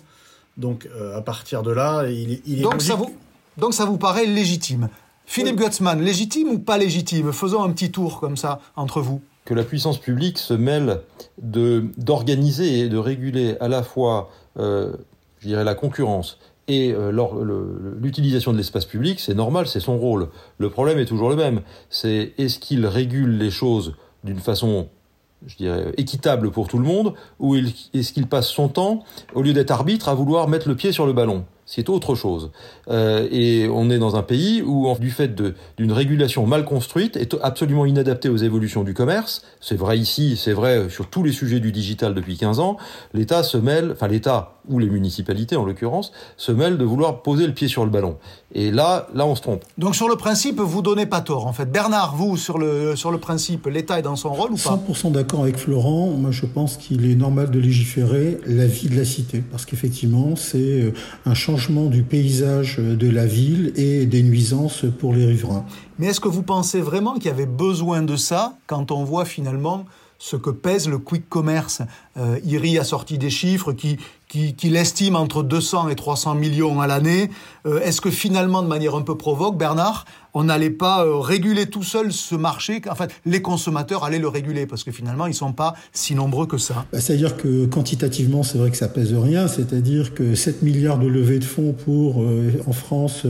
[0.55, 2.61] Donc à partir de là, il, il est.
[2.61, 3.13] Donc ça, vous,
[3.57, 4.87] donc ça vous paraît légitime
[5.27, 5.65] Philippe oui.
[5.65, 7.31] Gutzmann, légitime ou pas légitime?
[7.31, 9.21] Faisons un petit tour comme ça entre vous.
[9.45, 11.01] Que la puissance publique se mêle
[11.37, 14.93] d'organiser et de réguler à la fois, euh,
[15.39, 17.11] je dirais, la concurrence et euh,
[18.01, 20.29] l'utilisation de l'espace public, c'est normal, c'est son rôle.
[20.57, 21.61] Le problème est toujours le même.
[21.89, 24.89] C'est est-ce qu'il régule les choses d'une façon
[25.45, 29.03] je dirais, équitable pour tout le monde, ou est-ce qu'il passe son temps,
[29.35, 31.45] au lieu d'être arbitre, à vouloir mettre le pied sur le ballon?
[31.67, 32.49] C'est autre chose.
[32.89, 35.35] Euh, et on est dans un pays où, du fait
[35.77, 39.43] d'une régulation mal construite, est absolument inadaptée aux évolutions du commerce.
[39.59, 42.77] C'est vrai ici, c'est vrai sur tous les sujets du digital depuis 15 ans.
[43.13, 47.47] L'État se mêle, enfin l'État ou les municipalités en l'occurrence, se mêlent de vouloir poser
[47.47, 48.17] le pied sur le ballon.
[48.53, 49.63] Et là, là, on se trompe.
[49.77, 51.69] Donc sur le principe, vous donnez pas tort en fait.
[51.69, 54.79] Bernard, vous sur le sur le principe, l'État est dans son rôle ou pas?
[54.89, 56.11] 100% d'accord avec Florent.
[56.11, 60.35] Moi, je pense qu'il est normal de légiférer la vie de la cité parce qu'effectivement,
[60.35, 60.93] c'est euh,
[61.25, 61.56] un changement
[61.89, 65.65] du paysage de la ville et des nuisances pour les riverains.
[65.97, 69.25] Mais est-ce que vous pensez vraiment qu'il y avait besoin de ça quand on voit
[69.25, 69.85] finalement
[70.19, 71.81] ce que pèse le quick commerce?
[72.17, 76.81] Euh, IRI a sorti des chiffres qui, qui, qui l'estiment entre 200 et 300 millions
[76.81, 77.29] à l'année.
[77.65, 81.67] Euh, Est-ce que finalement, de manière un peu provoque, Bernard, on n'allait pas euh, réguler
[81.67, 82.81] tout seul ce marché?
[82.89, 86.45] En fait, les consommateurs allaient le réguler parce que finalement, ils sont pas si nombreux
[86.45, 86.85] que ça.
[86.91, 89.47] Bah, c'est-à-dire que quantitativement, c'est vrai que ça pèse rien.
[89.47, 93.25] C'est-à-dire que 7 milliards de levées de fonds pour, euh, en France,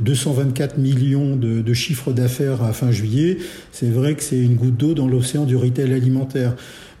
[0.00, 3.38] 224 millions de, de chiffres d'affaires à fin juillet,
[3.70, 6.54] c'est vrai que c'est une goutte d'eau dans l'océan du retail alimentaire.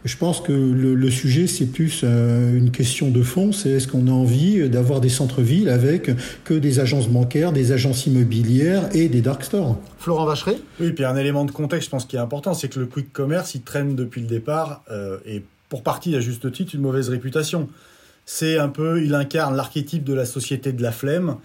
[0.04, 3.52] Je pense que le, le sujet, c'est plus euh, une question de fond.
[3.52, 6.10] C'est est-ce qu'on a envie d'avoir des centres-villes avec
[6.44, 9.76] que des agences bancaires, des agences immobilières et des dark stores?
[9.98, 10.58] Florent Vacheray?
[10.80, 13.12] Oui, puis un élément de contexte, je pense, qui est important, c'est que le quick
[13.12, 17.08] commerce, il traîne depuis le départ euh, et pour partie, à juste titre, une mauvaise
[17.08, 17.68] réputation.
[18.24, 21.36] C'est un peu, il incarne l'archétype de la société de la flemme.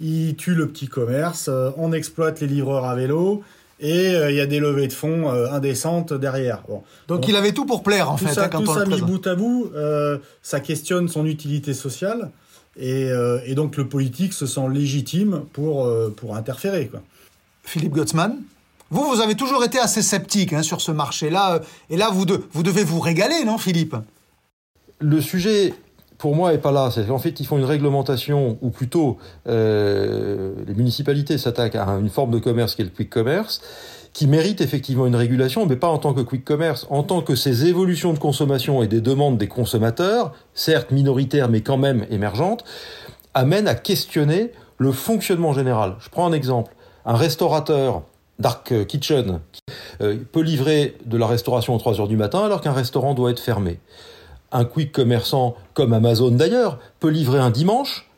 [0.00, 3.42] Il tue le petit commerce, euh, on exploite les livreurs à vélo
[3.82, 6.62] et il y a des levées de fonds indécentes derrière.
[6.68, 6.82] Bon.
[7.08, 8.32] Donc, il avait tout pour plaire en fait.
[8.32, 9.70] Ça, hein, quand tout on ça mis bout à bout,
[10.40, 12.30] ça questionne son utilité sociale
[12.78, 13.08] et,
[13.44, 16.86] et, donc le politique se sent légitime pour, pour interférer.
[16.86, 17.02] Quoi.
[17.64, 18.38] Philippe Gottsman
[18.92, 21.62] vous, vous avez toujours été assez sceptique hein, sur ce marché-là.
[21.88, 23.96] Et là, vous, vous devez vous régaler, non, Philippe?
[25.00, 25.72] Le sujet,
[26.22, 26.92] pour moi, est pas là.
[26.92, 32.10] C'est qu'en fait, ils font une réglementation, ou plutôt, euh, les municipalités s'attaquent à une
[32.10, 33.60] forme de commerce qui est le quick commerce,
[34.12, 37.34] qui mérite effectivement une régulation, mais pas en tant que quick commerce, en tant que
[37.34, 42.62] ces évolutions de consommation et des demandes des consommateurs, certes minoritaires, mais quand même émergentes,
[43.34, 45.96] amènent à questionner le fonctionnement général.
[45.98, 46.72] Je prends un exemple.
[47.04, 48.02] Un restaurateur
[48.38, 49.40] Dark Kitchen
[50.00, 53.32] euh, peut livrer de la restauration à 3 heures du matin alors qu'un restaurant doit
[53.32, 53.80] être fermé.
[54.52, 58.08] Un quick commerçant comme Amazon d'ailleurs peut livrer un dimanche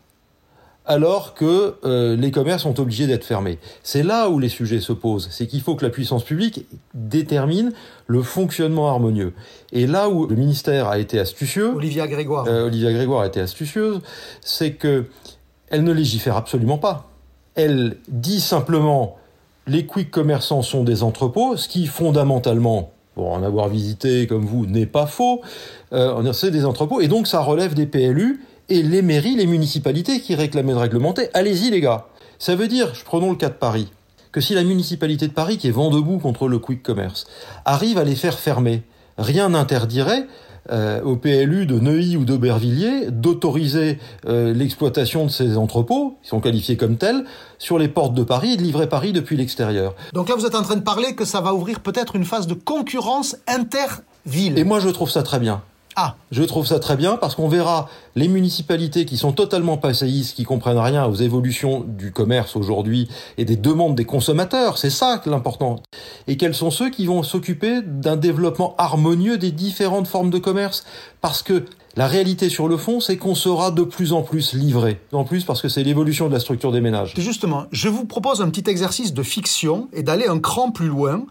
[0.87, 3.59] alors que euh, les commerces sont obligés d'être fermés.
[3.83, 5.29] C'est là où les sujets se posent.
[5.31, 7.73] C'est qu'il faut que la puissance publique détermine
[8.07, 9.33] le fonctionnement harmonieux.
[9.73, 13.40] Et là où le ministère a été astucieux, Olivia Grégoire, euh, Olivia Grégoire a été
[13.40, 14.01] astucieuse,
[14.42, 15.07] c'est que
[15.70, 17.09] elle ne légifère absolument pas.
[17.55, 19.16] Elle dit simplement
[19.66, 24.66] les quick commerçants sont des entrepôts, ce qui fondamentalement, pour en avoir visité comme vous,
[24.66, 25.40] n'est pas faux.
[25.92, 30.20] Euh, c'est des entrepôts et donc ça relève des PLU et les mairies, les municipalités
[30.20, 31.29] qui réclamaient de réglementer.
[31.35, 32.07] Allez-y les gars.
[32.38, 33.90] Ça veut dire, prenons le cas de Paris,
[34.33, 37.27] que si la municipalité de Paris, qui est vent debout contre le quick commerce,
[37.64, 38.83] arrive à les faire fermer,
[39.16, 40.27] rien n'interdirait
[40.70, 46.40] euh, au PLU de Neuilly ou d'Aubervilliers d'autoriser euh, l'exploitation de ces entrepôts, qui sont
[46.40, 47.24] qualifiés comme tels,
[47.59, 49.94] sur les portes de Paris et de livrer Paris depuis l'extérieur.
[50.12, 52.46] Donc là, vous êtes en train de parler que ça va ouvrir peut-être une phase
[52.46, 54.59] de concurrence inter-ville.
[54.59, 55.62] Et moi, je trouve ça très bien.
[55.96, 56.16] Ah.
[56.30, 60.42] Je trouve ça très bien parce qu'on verra les municipalités qui sont totalement passéistes, qui
[60.44, 64.78] comprennent rien aux évolutions du commerce aujourd'hui et des demandes des consommateurs.
[64.78, 65.80] C'est ça l'important.
[66.26, 70.85] Et quels sont ceux qui vont s'occuper d'un développement harmonieux des différentes formes de commerce?
[71.20, 71.64] Parce que
[71.96, 75.00] la réalité sur le fond, c'est qu'on sera de plus en plus livré.
[75.12, 77.14] En plus, parce que c'est l'évolution de la structure des ménages.
[77.16, 81.24] Justement, je vous propose un petit exercice de fiction et d'aller un cran plus loin.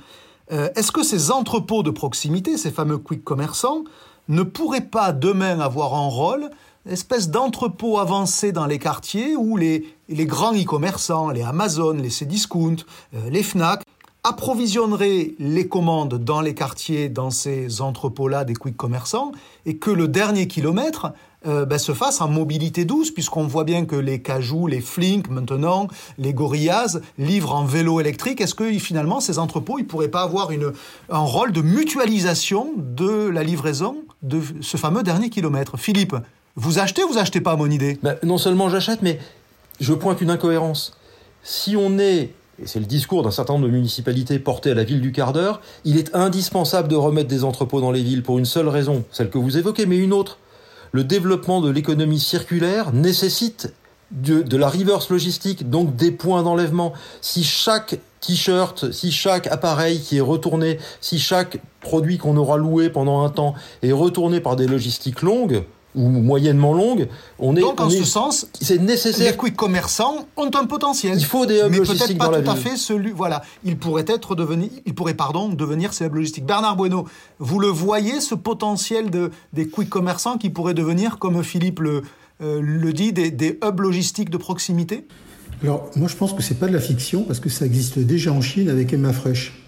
[0.53, 3.83] Euh, est-ce que ces entrepôts de proximité, ces fameux quick commerçants,
[4.29, 6.49] ne pourrait pas demain avoir un rôle,
[6.89, 12.77] espèce d'entrepôt avancé dans les quartiers où les, les grands e-commerçants, les Amazon, les Cdiscount,
[13.15, 13.83] euh, les Fnac,
[14.25, 19.33] approvisionneraient les commandes dans les quartiers, dans ces entrepôts-là des quick commerçants,
[19.65, 21.11] et que le dernier kilomètre
[21.45, 25.29] euh, ben, se fasse en mobilité douce, puisqu'on voit bien que les Cajou, les Flink
[25.29, 28.39] maintenant, les Gorillaz livrent en vélo électrique.
[28.39, 30.71] Est-ce que finalement ces entrepôts, ils pourraient pas avoir une,
[31.09, 36.15] un rôle de mutualisation de la livraison de ce fameux dernier kilomètre Philippe,
[36.55, 37.99] vous achetez ou vous achetez pas mon idée?
[38.01, 39.19] Ben, Non seulement j'achète, mais
[39.79, 40.97] je pointe une incohérence.
[41.43, 44.83] Si on est et c'est le discours d'un certain nombre de municipalités porté à la
[44.83, 48.37] ville du quart d'heure, il est indispensable de remettre des entrepôts dans les villes pour
[48.37, 50.37] une seule raison, celle que vous évoquez, mais une autre,
[50.91, 53.73] le développement de l'économie circulaire nécessite
[54.11, 56.93] de, la reverse logistique, donc des points d'enlèvement.
[57.21, 62.89] Si chaque t-shirt, si chaque appareil qui est retourné, si chaque produit qu'on aura loué
[62.89, 65.63] pendant un temps est retourné par des logistiques longues,
[65.95, 67.07] ou moyennement longues,
[67.39, 67.61] on est.
[67.61, 69.31] Donc, en ce sens, c'est nécessaire.
[69.31, 71.17] Les quick commerçants ont un potentiel.
[71.17, 73.11] Il faut des hubs mais logistiques peut-être pas tout à fait celui.
[73.11, 76.45] Voilà, il pourrait être devenu, il pourrait pardon devenir ces hubs logistiques.
[76.45, 77.05] Bernard Bueno,
[77.39, 82.01] vous le voyez ce potentiel de des quick commerçants qui pourraient devenir, comme Philippe le
[82.41, 85.05] euh, le dit, des, des hubs logistiques de proximité?
[85.61, 88.31] Alors moi je pense que c'est pas de la fiction parce que ça existe déjà
[88.31, 89.62] en Chine avec Emma Fresh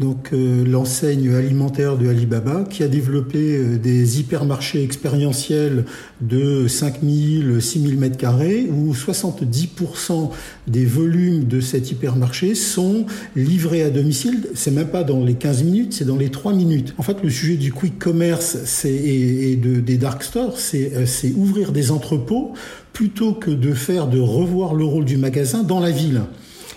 [0.00, 5.84] donc euh, l'enseigne alimentaire de Alibaba, qui a développé euh, des hypermarchés expérientiels
[6.20, 10.30] de 5000, 6000 mètres carrés, où 70%
[10.66, 14.48] des volumes de cet hypermarché sont livrés à domicile.
[14.54, 16.94] C'est même pas dans les 15 minutes, c'est dans les 3 minutes.
[16.98, 21.32] En fait, le sujet du quick commerce et, et de, des dark stores, euh, c'est
[21.36, 22.54] ouvrir des entrepôts
[22.92, 26.22] plutôt que de faire de revoir le rôle du magasin dans la ville.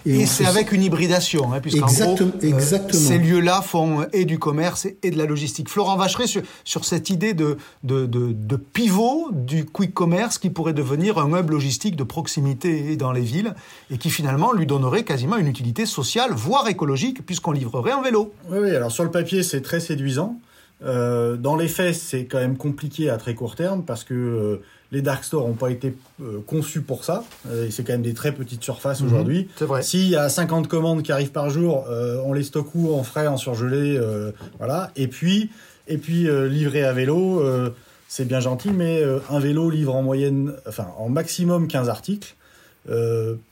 [0.06, 2.60] Et, c'est avec une hybridation, hein, puisqu'en gros, euh,
[2.92, 5.70] ces lieux-là font et du commerce et de la logistique.
[5.70, 10.50] Florent Vacheret, sur, sur cette idée de, de, de, de, pivot du quick commerce qui
[10.50, 13.54] pourrait devenir un hub logistique de proximité dans les villes
[13.92, 18.34] et qui finalement lui donnerait quasiment une utilité sociale, voire écologique, puisqu'on livrerait en vélo.
[18.50, 20.40] Oui, oui, alors sur le papier, c'est très séduisant.
[20.84, 24.62] Euh, dans les faits, c'est quand même compliqué à très court terme parce que euh,
[24.92, 27.24] les dark stores n'ont pas été euh, conçus pour ça.
[27.48, 29.08] Euh, c'est quand même des très petites surfaces mhm.
[29.08, 29.48] aujourd'hui.
[29.58, 29.84] C'est vrai.
[29.84, 33.04] S'il y a 50 commandes qui arrivent par jour, euh, on les stocke où En
[33.04, 34.00] frais, en surgelé,
[34.58, 34.92] voilà.
[34.96, 35.50] Et puis,
[35.88, 37.44] et puis livrer à vélo,
[38.08, 42.36] c'est bien gentil, mais un vélo livre en moyenne, enfin en maximum 15 articles.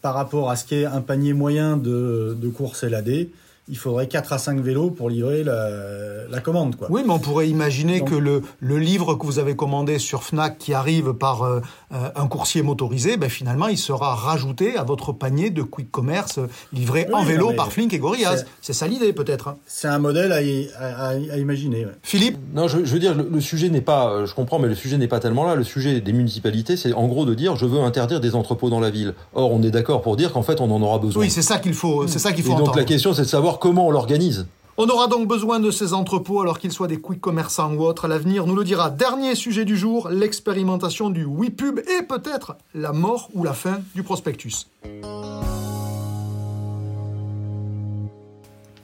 [0.01, 3.27] par rapport à ce qu'est un panier moyen de, de course LAD,
[3.67, 6.75] il faudrait 4 à 5 vélos pour livrer la, commande.
[6.75, 6.87] Quoi.
[6.91, 10.57] Oui, mais on pourrait imaginer que le, le, livre que vous avez commandé sur Fnac
[10.59, 11.61] qui arrive par euh,
[11.93, 16.39] euh, un coursier motorisé, ben, finalement, il sera rajouté à votre panier de quick commerce
[16.73, 18.45] livré en vélo par Flink et Gorillaz.
[18.61, 19.47] C'est ça l'idée peut-être.
[19.47, 19.57] Hein.
[19.65, 21.87] C'est un modèle à, à, imaginer.
[22.03, 24.97] Philippe Non, je, veux dire, le, sujet n'est pas, euh, je comprends, mais le sujet
[24.97, 25.55] n'est pas tellement là.
[25.55, 28.79] Le sujet des municipalités, c'est en gros de dire je veux interdire des entrepôts dans
[28.79, 29.15] la ville.
[29.33, 31.23] Or, on est d'accord pour dire qu'en fait, on en aura besoin.
[31.23, 33.27] Oui, c'est ça qu'il faut, c'est ça qu'il faut et donc la question, c'est de
[33.27, 34.47] savoir comment on l'organise.
[34.77, 38.09] On aura donc besoin de ces entrepôts, alors qu'ils soient des quick commerçants ou autres.
[38.09, 38.89] L'avenir nous le dira.
[38.89, 44.03] Dernier sujet du jour, l'expérimentation du WePub et peut-être la mort ou la fin du
[44.03, 44.67] prospectus.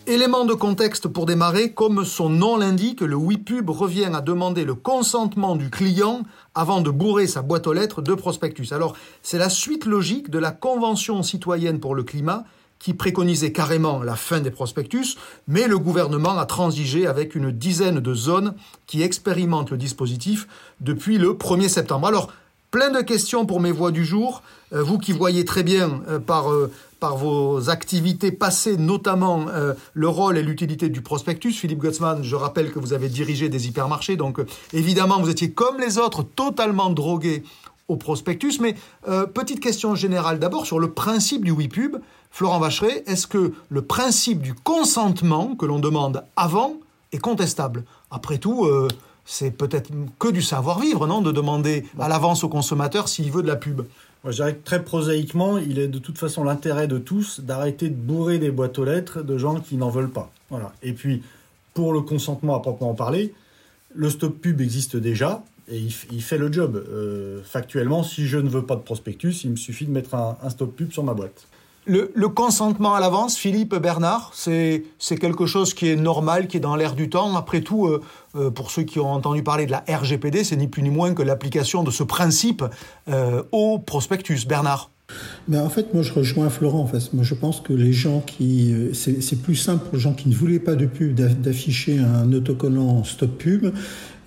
[0.08, 4.76] Élément de contexte pour démarrer, comme son nom l'indique, le WePub revient à demander le
[4.76, 6.22] consentement du client
[6.56, 8.72] avant de bourrer sa boîte aux lettres de prospectus.
[8.72, 12.46] Alors, c'est la suite logique de la Convention citoyenne pour le climat
[12.82, 15.16] qui préconisait carrément la fin des prospectus,
[15.48, 18.56] mais le gouvernement a transigé avec une dizaine de zones
[18.88, 20.48] qui expérimentent le dispositif
[20.80, 22.08] depuis le 1er septembre.
[22.08, 22.32] Alors,
[22.72, 24.42] plein de questions pour mes voix du jour.
[24.74, 29.46] Euh, vous qui voyez très bien euh, par, euh, par vos activités passées, notamment
[29.94, 31.54] le rôle et l'utilité du prospectus.
[31.54, 34.40] Philippe Gutzmann, je rappelle que vous avez dirigé des hypermarchés, donc
[34.72, 37.44] évidemment vous étiez comme les autres totalement drogué
[37.88, 38.60] au prospectus.
[38.62, 38.76] Mais
[39.34, 41.98] petite question générale d'abord sur le principe du WePub.
[42.32, 46.76] Florent Vacheret, est-ce que le principe du consentement que l'on demande avant
[47.12, 47.84] est contestable?
[48.10, 48.88] Après tout, euh,
[49.26, 53.48] c'est peut-être que du savoir-vivre, non De demander à l'avance au consommateur s'il veut de
[53.48, 53.82] la pub.
[54.24, 57.96] Je dirais que très prosaïquement, il est de toute façon l'intérêt de tous d'arrêter de
[57.96, 60.32] bourrer des boîtes aux lettres de gens qui n'en veulent pas.
[60.50, 60.72] Voilà.
[60.84, 61.24] Et puis,
[61.74, 63.34] pour le consentement à proprement parler,
[63.94, 66.76] le stop pub existe déjà et il, fait le job.
[66.76, 70.50] Euh, factuellement, si je ne veux pas de prospectus, il me suffit de mettre un
[70.50, 71.48] stop pub sur ma boîte.
[71.88, 74.84] Le, consentement à l'avance, Philippe Bernard, c'est
[75.20, 77.36] quelque chose qui est normal, qui est dans l'air du temps.
[77.36, 78.02] Après tout, euh,
[78.36, 81.16] euh, pour ceux qui ont entendu parler de la RGPD, c'est ni plus ni moins
[81.16, 82.64] que l'application de ce principe
[83.10, 84.46] euh, au prospectus.
[84.48, 84.92] Bernard
[85.50, 86.80] mais en fait, moi, je rejoins Florent.
[86.80, 87.14] En fait.
[87.14, 88.74] Moi, je pense que les gens qui.
[88.94, 93.04] C'est plus simple pour les gens qui ne voulaient pas de pub d'afficher un autocollant
[93.04, 93.74] stop pub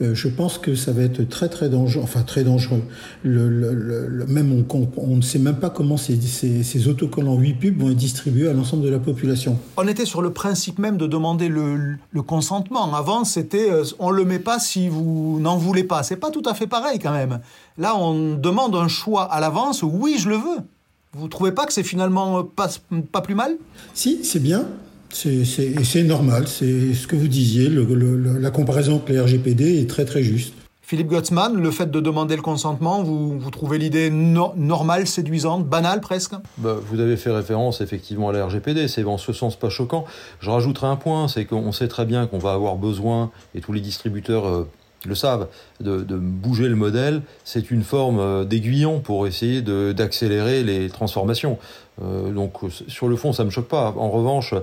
[0.03, 2.83] euh, je pense que ça va être très très dangereux, enfin très dangereux.
[3.23, 4.65] Le, même
[4.97, 8.53] on, ne sait même pas comment ces, ces, autocollants 8 pubs vont être distribués à
[8.53, 9.57] l'ensemble de la population.
[9.77, 12.93] On était sur le principe même de demander le, consentement.
[12.95, 16.03] Avant, c'était euh, on le met pas si vous n'en voulez pas.
[16.03, 17.41] C'est pas tout à fait pareil quand même.
[17.79, 19.83] Là, on demande un choix à l'avance.
[19.83, 20.59] Oui, je le veux.
[21.13, 22.69] Vous trouvez pas que c'est finalement pas,
[23.13, 23.57] pas plus mal?
[23.95, 24.67] Si, c'est bien.
[25.15, 30.23] C'est normal, c'est ce que vous disiez, la comparaison avec les RGPD est très très
[30.23, 30.55] juste.
[30.83, 36.01] Philippe Gottsman, le fait de demander le consentement, vous, vous trouvez l'idée normale, séduisante, banale
[36.01, 36.35] presque?
[36.59, 40.05] Bah, Vous avez fait référence effectivement à la RGPD, c'est en ce sens pas choquant.
[40.41, 43.73] Je rajouterai un point, c'est qu'on sait très bien qu'on va avoir besoin, et tous
[43.73, 44.69] les distributeurs euh,
[45.09, 45.49] le savent,
[45.81, 51.59] de, bouger le modèle, c'est une forme euh, d'aiguillon pour essayer d'accélérer les transformations.
[52.03, 53.95] Euh, donc sur le fond, ça ne me choque pas.
[53.97, 54.55] En revanche,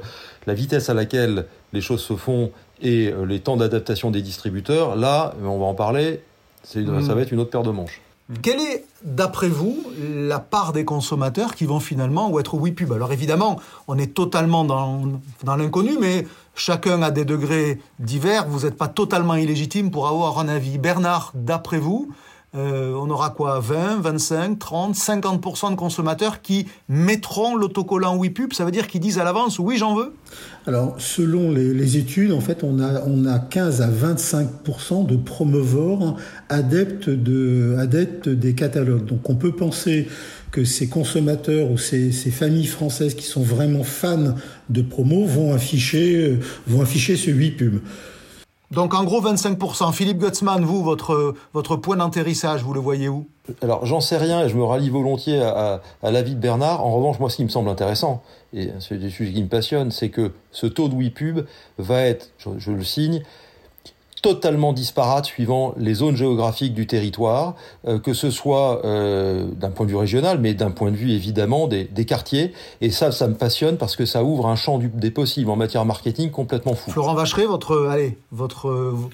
[0.48, 2.52] la vitesse à laquelle les choses se font
[2.82, 6.22] et euh, les temps d'adaptation des distributeurs, là, on va en parler,
[6.64, 8.02] ça va être une autre paire de manches.
[8.42, 12.94] Quelle est, d'après vous, la part des consommateurs qui vont finalement ou être oui pub?
[12.94, 15.04] Alors évidemment, on est totalement dans,
[15.44, 18.48] dans l'inconnu, mais chacun a des degrés divers.
[18.48, 20.78] Vous n'êtes pas totalement illégitime pour avoir un avis.
[20.78, 22.12] Bernard, d'après vous,
[22.54, 28.66] euh, on aura quoi 20, 25, 30, 50% de consommateurs qui mettront l'autocollant WePub Ça
[28.66, 30.14] veut dire qu'ils disent à l'avance oui, j'en veux
[30.68, 36.18] Alors, selon les, études, en fait, on a, on a 15 à 25% de promovores
[36.50, 39.06] adeptes, de, adeptes des catalogues.
[39.06, 40.10] Donc, on peut penser
[40.52, 44.36] que ces consommateurs ou ces, familles françaises qui sont vraiment fans
[44.70, 46.38] de promo vont afficher,
[46.68, 47.80] vont afficher ce WePub.
[48.72, 49.92] Donc en gros 25%.
[49.92, 53.28] Philippe Gutzmann, vous, votre, point d'atterrissage, vous le voyez où?
[53.62, 56.86] Alors j'en sais rien et je me rallie volontiers à, l'avis de Bernard.
[56.86, 59.92] En revanche, moi ce qui me semble intéressant, et c'est des sujets qui me passionnent,
[59.92, 61.46] c'est que ce taux de WePub
[61.78, 63.24] va être, je le signe,
[64.22, 67.56] totalement disparate suivant les zones géographiques du territoire,
[67.88, 71.12] euh, que ce soit euh, d'un point de vue régional, mais d'un point de vue
[71.12, 72.54] évidemment des, des, quartiers.
[72.82, 75.56] Et ça, ça me passionne parce que ça ouvre un champ du, des possibles en
[75.56, 76.92] matière marketing complètement fou.
[76.92, 78.70] Florent Vacheret, votre, allez, votre,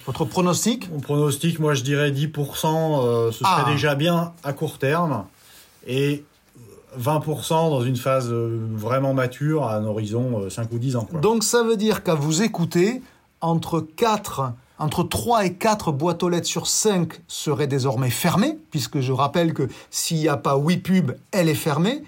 [0.05, 0.91] votre pronostic?
[0.91, 3.71] Mon pronostic, moi je dirais 10%, euh, ce serait ah.
[3.71, 5.25] déjà bien à court terme.
[5.87, 6.25] Et
[6.99, 11.07] 20% dans une phase vraiment mature à un horizon 5 ou 10 ans.
[11.09, 11.21] Quoi.
[11.21, 13.01] Donc ça veut dire qu'à vous écouter,
[13.39, 18.99] entre 4 entre 3 et 4 boîtes aux lettres sur 5 seraient désormais fermées, puisque
[18.99, 22.03] je rappelle que s'il n'y a pas 8 pubs, elle est fermée.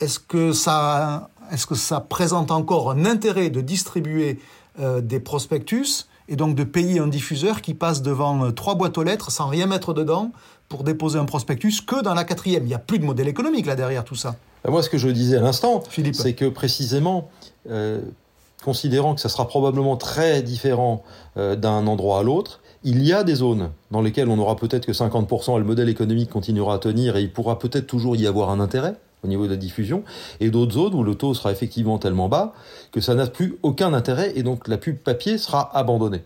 [0.00, 4.38] est-ce que ça, est-ce que ça présente encore un intérêt de distribuer
[4.80, 8.96] euh, des prospectus et donc de payer un diffuseur qui passe devant euh, trois boîtes
[8.98, 10.30] aux lettres sans rien mettre dedans
[10.68, 12.64] pour déposer un prospectus que dans la quatrième?
[12.64, 14.36] Il n'y a plus de modèle économique là derrière tout ça.
[14.66, 15.82] Moi, ce que je disais à l'instant,
[16.12, 17.28] c'est que précisément,
[17.68, 18.00] euh,
[18.62, 21.02] considérant que ça sera probablement très différent
[21.36, 24.92] d'un endroit à l'autre, il y a des zones dans lesquelles on aura peut-être que
[24.92, 28.50] 50% et le modèle économique continuera à tenir et il pourra peut-être toujours y avoir
[28.50, 30.02] un intérêt au niveau de la diffusion,
[30.40, 32.54] et d'autres zones où le taux sera effectivement tellement bas
[32.90, 36.22] que ça n'a plus aucun intérêt et donc la pub papier sera abandonnée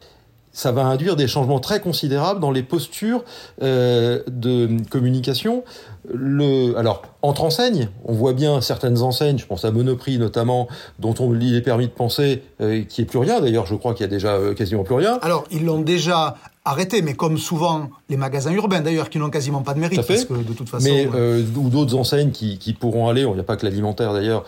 [0.57, 3.23] ça va induire des changements très considérables dans les postures
[3.63, 5.65] euh, de communication.
[6.09, 10.67] Le, alors, entre enseignes, on voit bien certaines enseignes, je pense à Monoprix notamment,
[10.99, 13.39] dont on il est permis de penser euh, n'y ait plus rien.
[13.41, 15.19] D'ailleurs, je crois qu'il y a déjà euh, quasiment plus rien.
[15.21, 19.61] Alors, ils l'ont déjà arrêté, mais comme souvent les magasins urbains d'ailleurs, qui n'ont quasiment
[19.61, 20.89] pas de mérite, parce que de toute façon.
[20.89, 24.15] Mais euh, ou d'autres enseignes qui, qui, pourront aller, il n'y a pas que l'alimentaire
[24.15, 24.45] d'ailleurs,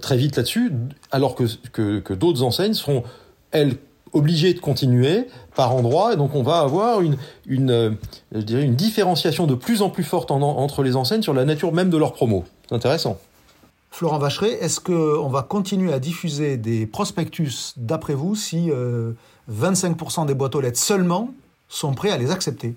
[0.00, 0.70] très vite là-dessus,
[1.10, 3.02] alors que, que, que d'autres enseignes seront
[3.50, 3.74] elles
[4.12, 7.16] obligé de continuer par endroits, et donc on va avoir une,
[7.46, 7.90] une, euh,
[8.32, 11.72] je dirais une différenciation de plus en plus forte entre les enseignes sur la nature
[11.72, 12.44] même de leurs promos.
[12.68, 13.18] C'est intéressant.
[13.90, 18.70] Florent Vacheret, est-ce qu'on va continuer à diffuser des prospectus, d'après vous, si
[19.50, 21.32] 25% euh, des boîtes aux lettres seulement
[21.68, 22.74] sont prêts à les accepter?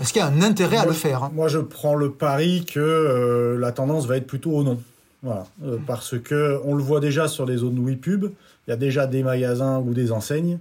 [0.00, 1.30] Est-ce qu'il y a un intérêt à le faire hein?
[1.34, 4.78] Moi, je prends le pari que euh, la tendance va être plutôt au non.
[5.22, 5.44] Voilà,
[5.86, 8.26] parce que on le voit déjà sur les zones WePub,
[8.66, 10.58] il y a déjà des magasins ou des enseignes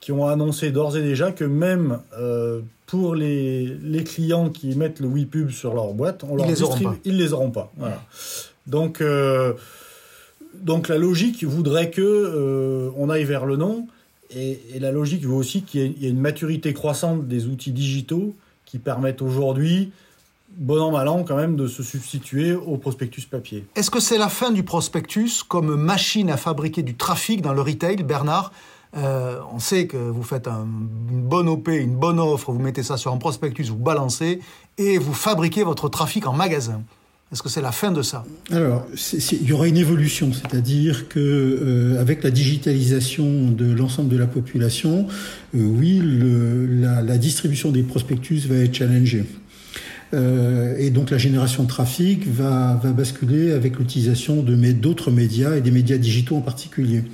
[0.00, 5.00] qui ont annoncé d'ores et déjà que même euh, pour les, les, clients qui mettent
[5.00, 6.96] le WePub sur leur boîte, on ils les auront pas.
[7.04, 7.72] ils les auront pas.
[7.76, 8.02] Voilà.
[8.66, 9.54] Donc, euh,
[10.54, 13.86] donc la logique voudrait que euh, on aille vers le non,
[14.30, 18.34] et, et la logique veut aussi qu'il y, ait une maturité croissante des outils digitaux
[18.64, 19.90] qui permettent aujourd'hui
[20.56, 23.64] bon an, mal an, quand même, de se substituer au prospectus papier.
[23.76, 27.60] Est-ce que c'est la fin du prospectus comme machine à fabriquer du trafic dans le
[27.60, 28.52] retail, Bernard?
[28.96, 30.66] Euh, on sait que vous faites un,
[31.10, 34.40] une bonne OP, une bonne offre, vous mettez ça sur un prospectus, vous balancez
[34.78, 36.82] et vous fabriquez votre trafic en magasin.
[37.32, 38.24] Est-ce que c'est la fin de ça?
[38.52, 38.86] Alors,
[39.32, 44.28] il y aura une évolution, c'est-à-dire que euh, avec la digitalisation de l'ensemble de la
[44.28, 45.08] population,
[45.56, 49.24] euh, oui, le, la, la, distribution des prospectus va être challengée.
[50.16, 55.60] Euh, et donc la génération de trafic va, basculer avec l'utilisation de d'autres médias et
[55.60, 57.04] des médias digitaux en particulier.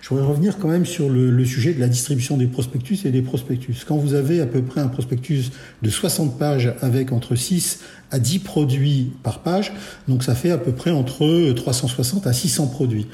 [0.00, 3.10] Je voudrais revenir quand même sur le, le, sujet de la distribution des prospectus et
[3.10, 3.84] des prospectus.
[3.86, 5.50] Quand vous avez à peu près un prospectus
[5.82, 7.80] de 60 pages avec entre 6
[8.10, 9.72] à 10 produits par page,
[10.06, 13.06] donc ça fait à peu près entre 360 à 600 produits.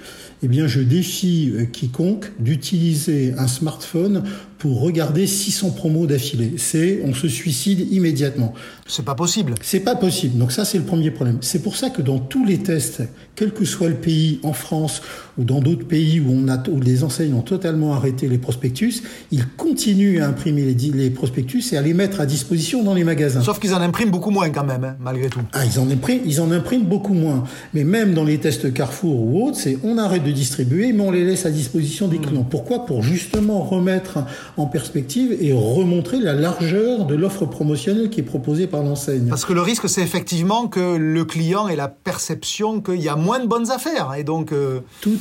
[0.43, 4.25] Eh bien, je défie quiconque d'utiliser un smartphone
[4.59, 6.55] pour regarder 600 promos d'affilée.
[6.59, 8.55] C'est, on se suicide immédiatement.
[8.87, 9.55] C'est pas possible.
[9.63, 10.39] C'est pas possible.
[10.39, 11.39] Donc ça, c'est le premier problème.
[11.41, 13.03] C'est pour ça que dans tous les tests,
[13.35, 15.03] quel que soit le pays, en France
[15.39, 19.03] ou dans d'autres pays où on a, où les enseignes ont totalement arrêté les prospectus,
[19.31, 23.05] ils continuent à imprimer les, les prospectus et à les mettre à disposition dans les
[23.05, 23.43] magasins.
[23.43, 25.41] Sauf qu'ils en impriment beaucoup moins quand même, hein, malgré tout.
[25.53, 27.45] Ah, ils en impriment, ils en impriment beaucoup moins.
[27.73, 31.11] Mais même dans les tests Carrefour ou autres, c'est on arrête de distribuer, mais on
[31.11, 32.27] les laisse à disposition des mmh.
[32.27, 32.47] clients.
[32.49, 32.87] Pourquoi?
[32.87, 34.19] Pour justement remettre
[34.57, 39.27] en perspective et remontrer la largeur de l'offre promotionnelle qui est proposée par l'enseigne.
[39.29, 43.17] Parce que le risque, c'est effectivement que le client ait la perception qu'il y a
[43.17, 44.15] moins de bonnes affaires.
[44.17, 45.19] Et donc, euh, Tout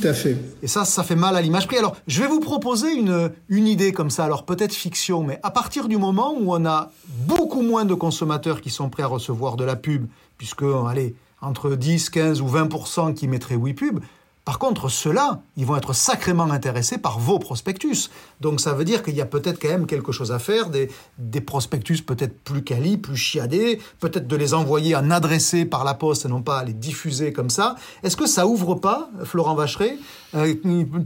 [0.62, 1.78] Et ça, ça fait mal à l'image prix.
[1.78, 5.50] Alors, je vais vous proposer une, une idée comme ça, alors peut-être fiction, mais à
[5.50, 6.90] partir du moment où on a
[7.26, 10.06] beaucoup moins de consommateurs qui sont prêts à recevoir de la pub,
[10.38, 14.00] puisque, allez, entre 10, 15 ou 20% qui mettraient oui pub,
[14.44, 18.10] par contre, ceux-là, ils vont être sacrément intéressés par vos prospectus.
[18.42, 21.40] Donc ça veut dire qu'il y a peut-être quand même quelque chose à faire, des,
[21.40, 26.26] prospectus peut-être plus quali, plus chiadés, peut-être de les envoyer en adressé par la poste
[26.26, 27.76] et non pas les diffuser comme ça.
[28.02, 29.96] Est-ce que ça ouvre pas, Florent Vacheret,
[30.34, 30.54] euh,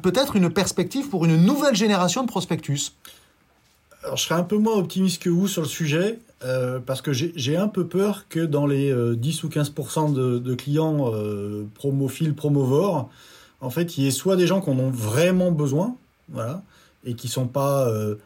[0.02, 2.92] peut-être une perspective pour une nouvelle génération de prospectus?
[4.02, 7.12] Alors, je serais un peu moins optimiste que vous sur le sujet, euh, parce que
[7.12, 11.64] j'ai un peu peur que dans les euh, 10 ou 15% de, de, clients euh,
[11.74, 13.10] promophiles, promovores,
[13.60, 15.96] en fait, il y ait soit des gens qui en ont vraiment besoin,
[16.28, 16.62] voilà,
[17.04, 18.16] et qui sont pas euh,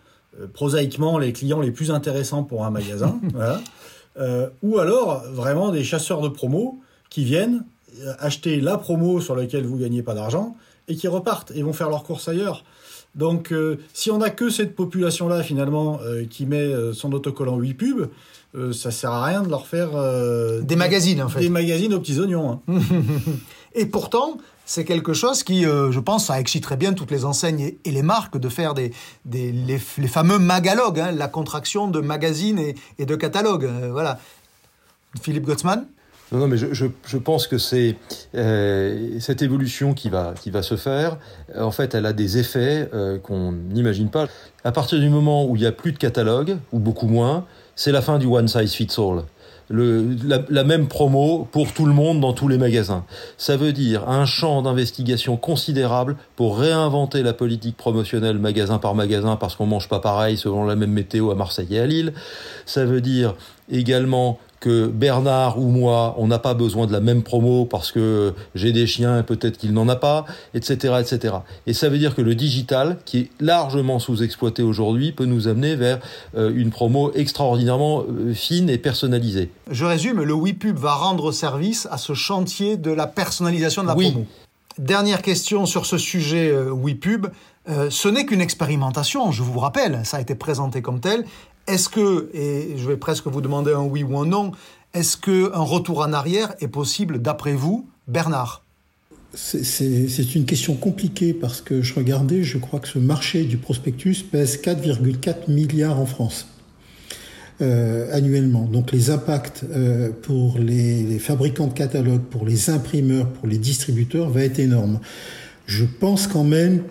[0.40, 3.60] euh, prosaïquement les clients les plus intéressants pour un magasin, voilà,
[4.18, 7.64] euh, ou alors vraiment des chasseurs de promos qui viennent
[8.18, 10.56] acheter la promo sur laquelle vous gagnez pas d'argent
[10.88, 12.64] et qui repartent et vont faire leurs courses ailleurs.
[13.14, 17.58] Donc, euh, si on n'a que cette population-là, finalement, euh, qui met euh, son autocollant
[17.58, 18.08] 8 pubs,
[18.54, 19.90] euh, ça sert à rien de leur faire...
[19.90, 21.40] des, des, magazines, en fait.
[21.40, 22.60] Des magazines aux petits oignons.
[22.68, 22.80] Hein.
[23.74, 27.78] et pourtant, c'est quelque chose qui, je pense, ça exciterait bien toutes les enseignes et,
[27.84, 28.92] et les marques de faire des,
[29.24, 33.68] des les, les, fameux magalogues, hein, la contraction de magazine et, et de catalogue.
[33.90, 34.18] voilà.
[35.20, 35.86] Philippe Gottsman
[36.32, 37.96] Non, non, mais je, je, je pense que c'est
[38.34, 41.18] euh, cette évolution qui va, qui va se faire.
[41.58, 44.28] En fait, elle a des effets euh, qu'on n'imagine pas.
[44.64, 47.44] À partir du moment où il n'y a plus de catalogue, ou beaucoup moins,
[47.76, 49.24] c'est la fin du one size fits all.
[49.68, 53.04] Le, la, la, même promo pour tout le monde dans tous les magasins.
[53.38, 59.36] Ça veut dire un champ d'investigation considérable pour réinventer la politique promotionnelle magasin par magasin
[59.36, 62.12] parce qu'on mange pas pareil selon la même météo à Marseille et à Lille.
[62.66, 63.34] Ça veut dire
[63.70, 68.32] également que Bernard ou moi, on n'a pas besoin de la même promo parce que
[68.54, 71.34] j'ai des chiens et peut-être qu'il n'en a pas, etc., etc.
[71.66, 75.74] Et ça veut dire que le digital, qui est largement sous-exploité aujourd'hui, peut nous amener
[75.74, 75.98] vers
[76.36, 79.50] euh, une promo extraordinairement euh, fine et personnalisée.
[79.68, 83.96] Je résume, le WePub va rendre service à ce chantier de la personnalisation de la
[83.96, 84.12] oui.
[84.12, 84.26] promo.
[84.78, 87.26] Dernière question sur ce sujet euh, WePub.
[87.68, 91.24] Euh, ce n'est qu'une expérimentation, je vous rappelle, ça a été présenté comme tel.
[91.66, 94.52] Est-ce que, et je vais presque vous demander un oui ou un non,
[94.94, 98.64] est-ce qu'un retour en arrière est possible d'après vous, Bernard?
[99.34, 104.22] C'est une question compliquée parce que je regardais, je crois que ce marché du prospectus
[104.22, 106.48] pèse 4,4 milliards en France.
[107.60, 108.64] Euh, annuellement.
[108.64, 113.58] Donc les impacts euh, pour les, les, fabricants de catalogues, pour les imprimeurs, pour les
[113.58, 114.98] distributeurs va être énorme.
[115.66, 116.82] Je pense quand même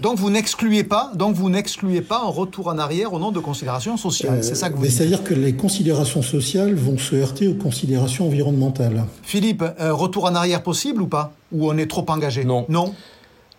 [0.00, 3.38] donc vous n'excluez pas, donc vous n'excluez pas un retour en arrière au nom de
[3.38, 4.38] considérations sociales.
[4.38, 4.96] Euh, c'est ça que vous mais dites.
[4.96, 9.04] C'est-à-dire que les considérations sociales vont se heurter aux considérations environnementales.
[9.22, 11.32] Philippe, un retour en arrière possible ou pas?
[11.52, 12.44] Ou on est trop engagé?
[12.44, 12.66] Non.
[12.68, 12.92] Non?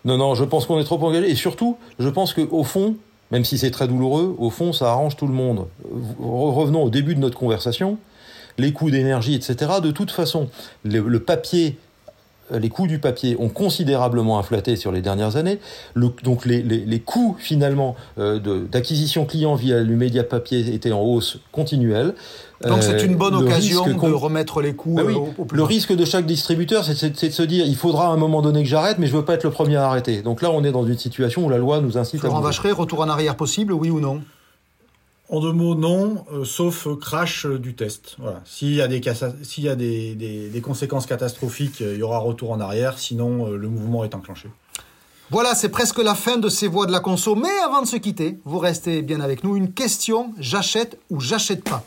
[0.04, 1.30] Non, non, je pense qu'on est trop engagé.
[1.30, 2.96] Et surtout, je pense qu'au fond,
[3.32, 5.66] même si c'est très douloureux, au fond, ça arrange tout le monde.
[6.20, 7.98] Revenons au début de notre conversation.
[8.58, 9.56] Les coûts d'énergie, etc.
[9.82, 10.48] De toute façon,
[10.84, 11.76] le, le papier
[12.50, 15.58] les coûts du papier ont considérablement inflaté sur les dernières années.
[15.94, 20.92] Le, donc les, les, les, coûts finalement euh, d'acquisition client via le média papier étaient
[20.92, 22.14] en hausse continuelle.
[22.66, 25.56] Donc c'est une bonne euh, occasion de remettre les coûts bah oui, au, au plus
[25.56, 28.62] Le risque de chaque distributeur, c'est de se dire il faudra à un moment donné
[28.62, 30.22] que j'arrête, mais je veux pas être le premier à arrêter.
[30.22, 32.42] Donc là, on est dans une situation où la loi nous incite Florent à.
[32.42, 34.22] Vacheray, retour en arrière possible, oui ou non?
[35.28, 38.16] En deux mots, non, euh, sauf crash du test.
[38.18, 38.42] Voilà.
[38.44, 43.68] S'il y a, des, conséquences catastrophiques, il y aura retour en arrière, sinon euh, le
[43.68, 44.48] mouvement est enclenché.
[45.30, 47.34] Voilà, c'est presque la fin de ces voix de la conso.
[47.34, 49.56] Mais avant de se quitter, vous restez bien avec nous.
[49.56, 51.82] Une question, j'achète ou j'achète pas?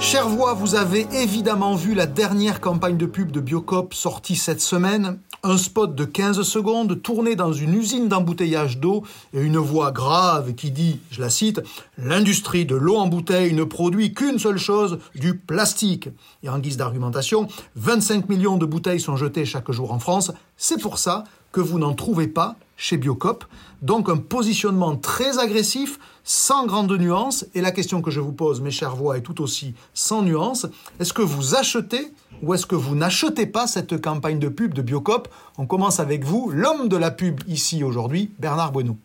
[0.00, 4.62] Chère voix, vous avez évidemment vu la dernière campagne de pub de Biocop sortie cette
[4.62, 5.18] semaine.
[5.44, 10.54] Un spot de 15 secondes tourné dans une usine d'embouteillage d'eau et une voix grave
[10.54, 11.60] qui dit, je la cite,
[11.96, 16.08] L'industrie de l'eau en bouteille ne produit qu'une seule chose, du plastique.
[16.42, 20.32] Et en guise d'argumentation, 25 millions de bouteilles sont jetées chaque jour en France.
[20.56, 23.44] C'est pour ça que vous n'en trouvez pas chez Biocop.
[23.82, 27.44] Donc un positionnement très agressif, sans grande nuance.
[27.54, 30.66] Et la question que je vous pose, mes chères voix, est tout aussi sans nuance.
[30.98, 32.10] Est-ce que vous achetez
[32.42, 35.28] ou est-ce que vous n'achetez pas cette campagne de pub de Biocop?
[35.58, 38.96] On commence avec vous, l'homme de la pub ici aujourd'hui, Bernard Bueno.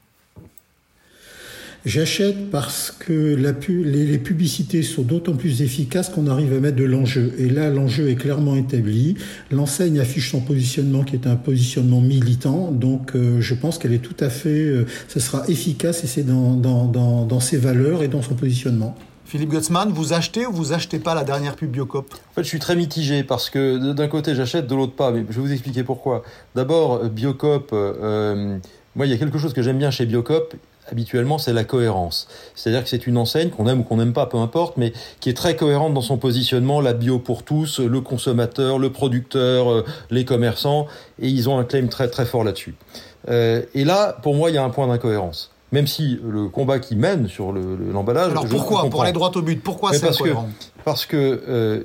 [1.85, 6.61] J'achète parce que la pu les, les, publicités sont d'autant plus efficaces qu'on arrive à
[6.61, 7.33] mettre de l'enjeu.
[7.37, 9.15] Et là, l'enjeu est clairement établi.
[9.51, 12.71] L'enseigne affiche son positionnement qui est un positionnement militant.
[12.71, 14.49] Donc, euh, je pense qu'elle est tout à fait...
[14.49, 18.35] Euh, ce sera efficace et c'est dans, dans, dans, dans ses valeurs et dans son
[18.35, 18.95] positionnement.
[19.25, 22.13] Philippe Gutzmann, vous achetez ou vous achetez pas la dernière pub Biocop?
[22.13, 25.11] En fait, je suis très mitigé parce que d'un côté j'achète, de l'autre pas.
[25.11, 26.23] Mais je vais vous expliquer pourquoi.
[26.55, 28.57] D'abord, Biocop, euh,
[28.95, 30.55] moi, il y a quelque chose que j'aime bien chez Biocop
[30.91, 32.27] habituellement, c'est la cohérence.
[32.55, 35.29] C'est-à-dire que c'est une enseigne qu'on aime ou qu'on n'aime pas, peu importe, mais qui
[35.29, 40.25] est très cohérente dans son positionnement, la bio pour tous, le consommateur, le producteur, les
[40.25, 40.87] commerçants,
[41.19, 42.75] et ils ont un claim très très fort là-dessus.
[43.29, 45.51] Euh, et là, pour moi, il y a un point d'incohérence.
[45.71, 48.27] Même si le combat qui mène sur l'emballage.
[48.27, 51.83] Le, Alors pourquoi Pour aller droit au but, pourquoi c'est incohérent que, Parce que euh,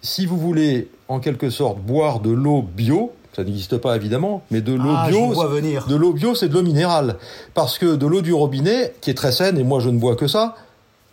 [0.00, 4.62] si vous voulez, en quelque sorte, boire de l'eau bio, ça n'existe pas évidemment, mais
[4.62, 7.16] de l'eau ah, bio, de l'eau bio, c'est de l'eau minérale,
[7.52, 10.16] parce que de l'eau du robinet, qui est très saine, et moi je ne bois
[10.16, 10.56] que ça,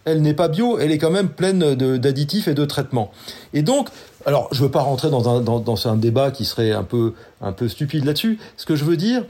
[0.06, 3.12] elle n'est pas bio, elle est quand même pleine d'additifs et de traitements.
[3.54, 3.90] Et donc,
[4.26, 7.14] alors je veux pas rentrer dans un, dans, dans un débat qui serait un peu,
[7.42, 8.40] un peu stupide là-dessus.
[8.56, 9.26] Ce que je veux dire,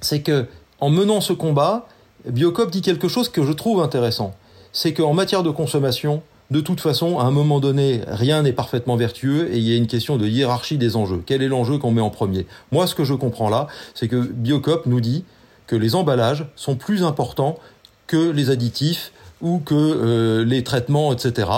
[0.00, 0.46] c'est que
[0.80, 1.86] en menant ce combat,
[2.28, 4.34] Biocop dit quelque chose que je trouve intéressant.
[4.72, 8.96] C'est qu'en matière de consommation, de toute façon, à un moment donné, rien n'est parfaitement
[8.96, 11.22] vertueux et il y a une question de hiérarchie des enjeux.
[11.26, 12.46] Quel est l'enjeu qu'on met en premier?
[12.72, 15.24] Moi, ce que je comprends là, c'est que Biocop nous dit
[15.66, 17.58] que les emballages sont plus importants
[18.06, 21.48] que les additifs ou que euh, les traitements, etc.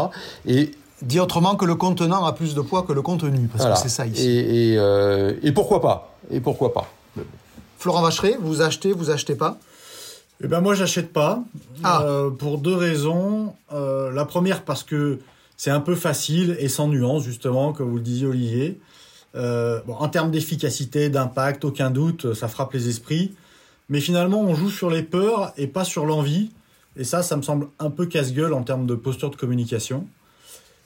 [0.47, 0.73] Et
[1.03, 3.77] dit autrement que le contenant a plus de poids que le contenu, parce voilà.
[3.77, 4.27] que c'est ça ici.
[4.27, 6.13] Et, et, euh, et, pourquoi pas?
[6.31, 6.93] Et pourquoi pas?
[7.79, 9.59] Florent Vacheray, vous achetez, vous achetez pas?
[10.43, 11.45] Eh ben moi, j'achète pas.
[11.83, 12.03] Ah.
[12.05, 13.55] Euh, pour deux raisons.
[13.73, 15.19] Euh, la première, parce que
[15.57, 18.81] c'est un peu facile et sans nuance, justement, comme vous le disiez, Olivier.
[19.37, 23.35] Euh, bon, en termes d'efficacité, d'impact, aucun doute, ça frappe les esprits.
[23.91, 26.51] Mais finalement, on joue sur les peurs et pas sur l'envie.
[26.97, 30.07] Et ça, ça me semble un peu casse-gueule en termes de posture de communication.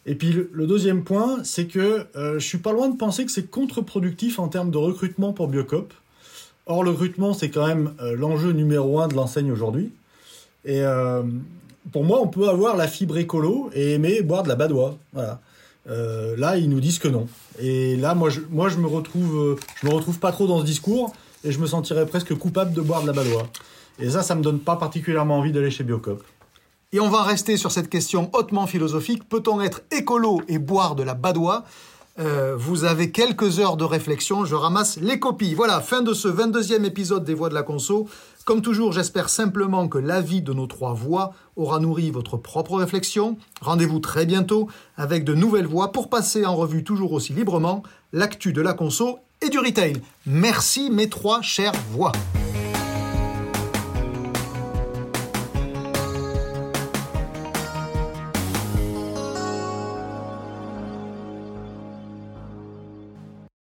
[0.07, 3.50] Et puis le, deuxième point, c'est que je suis pas loin de penser que c'est
[3.50, 5.94] contre-productif en termes de recrutement pour Biocop.
[6.67, 9.93] Or, le recrutement, c'est quand même euh, l'enjeu numéro un de l'enseigne aujourd'hui.
[10.65, 11.23] Et euh,
[11.93, 14.97] pour moi, on peut avoir la fibre écolo et aimer boire de la badoie.
[15.87, 17.29] Euh, là, ils nous disent que non.
[17.61, 21.12] Et là, moi, je, moi, me retrouve, je me retrouve pas trop dans ce discours
[21.45, 23.47] et je me sentirais presque coupable de boire de la badoie.
[23.99, 26.25] Et ça, ça me donne pas particulièrement envie d'aller chez Biocop.
[26.93, 29.29] Et on va rester sur cette question hautement philosophique.
[29.29, 31.65] Peut-on être écolo et boire de la badoie?
[32.19, 35.55] Euh, Vous avez quelques heures de réflexion, je ramasse les copies.
[35.55, 38.09] Voilà, fin de ce 22e épisode des Voix de la Conso.
[38.45, 43.37] Comme toujours, j'espère simplement que l'avis de nos trois voix aura nourri votre propre réflexion.
[43.62, 48.53] Rendez-vous très bientôt avec de nouvelles voix pour passer en revue toujours aussi librement l'actu
[48.53, 49.95] de la conso et du retail.
[50.27, 52.12] Merci mes trois chères voix.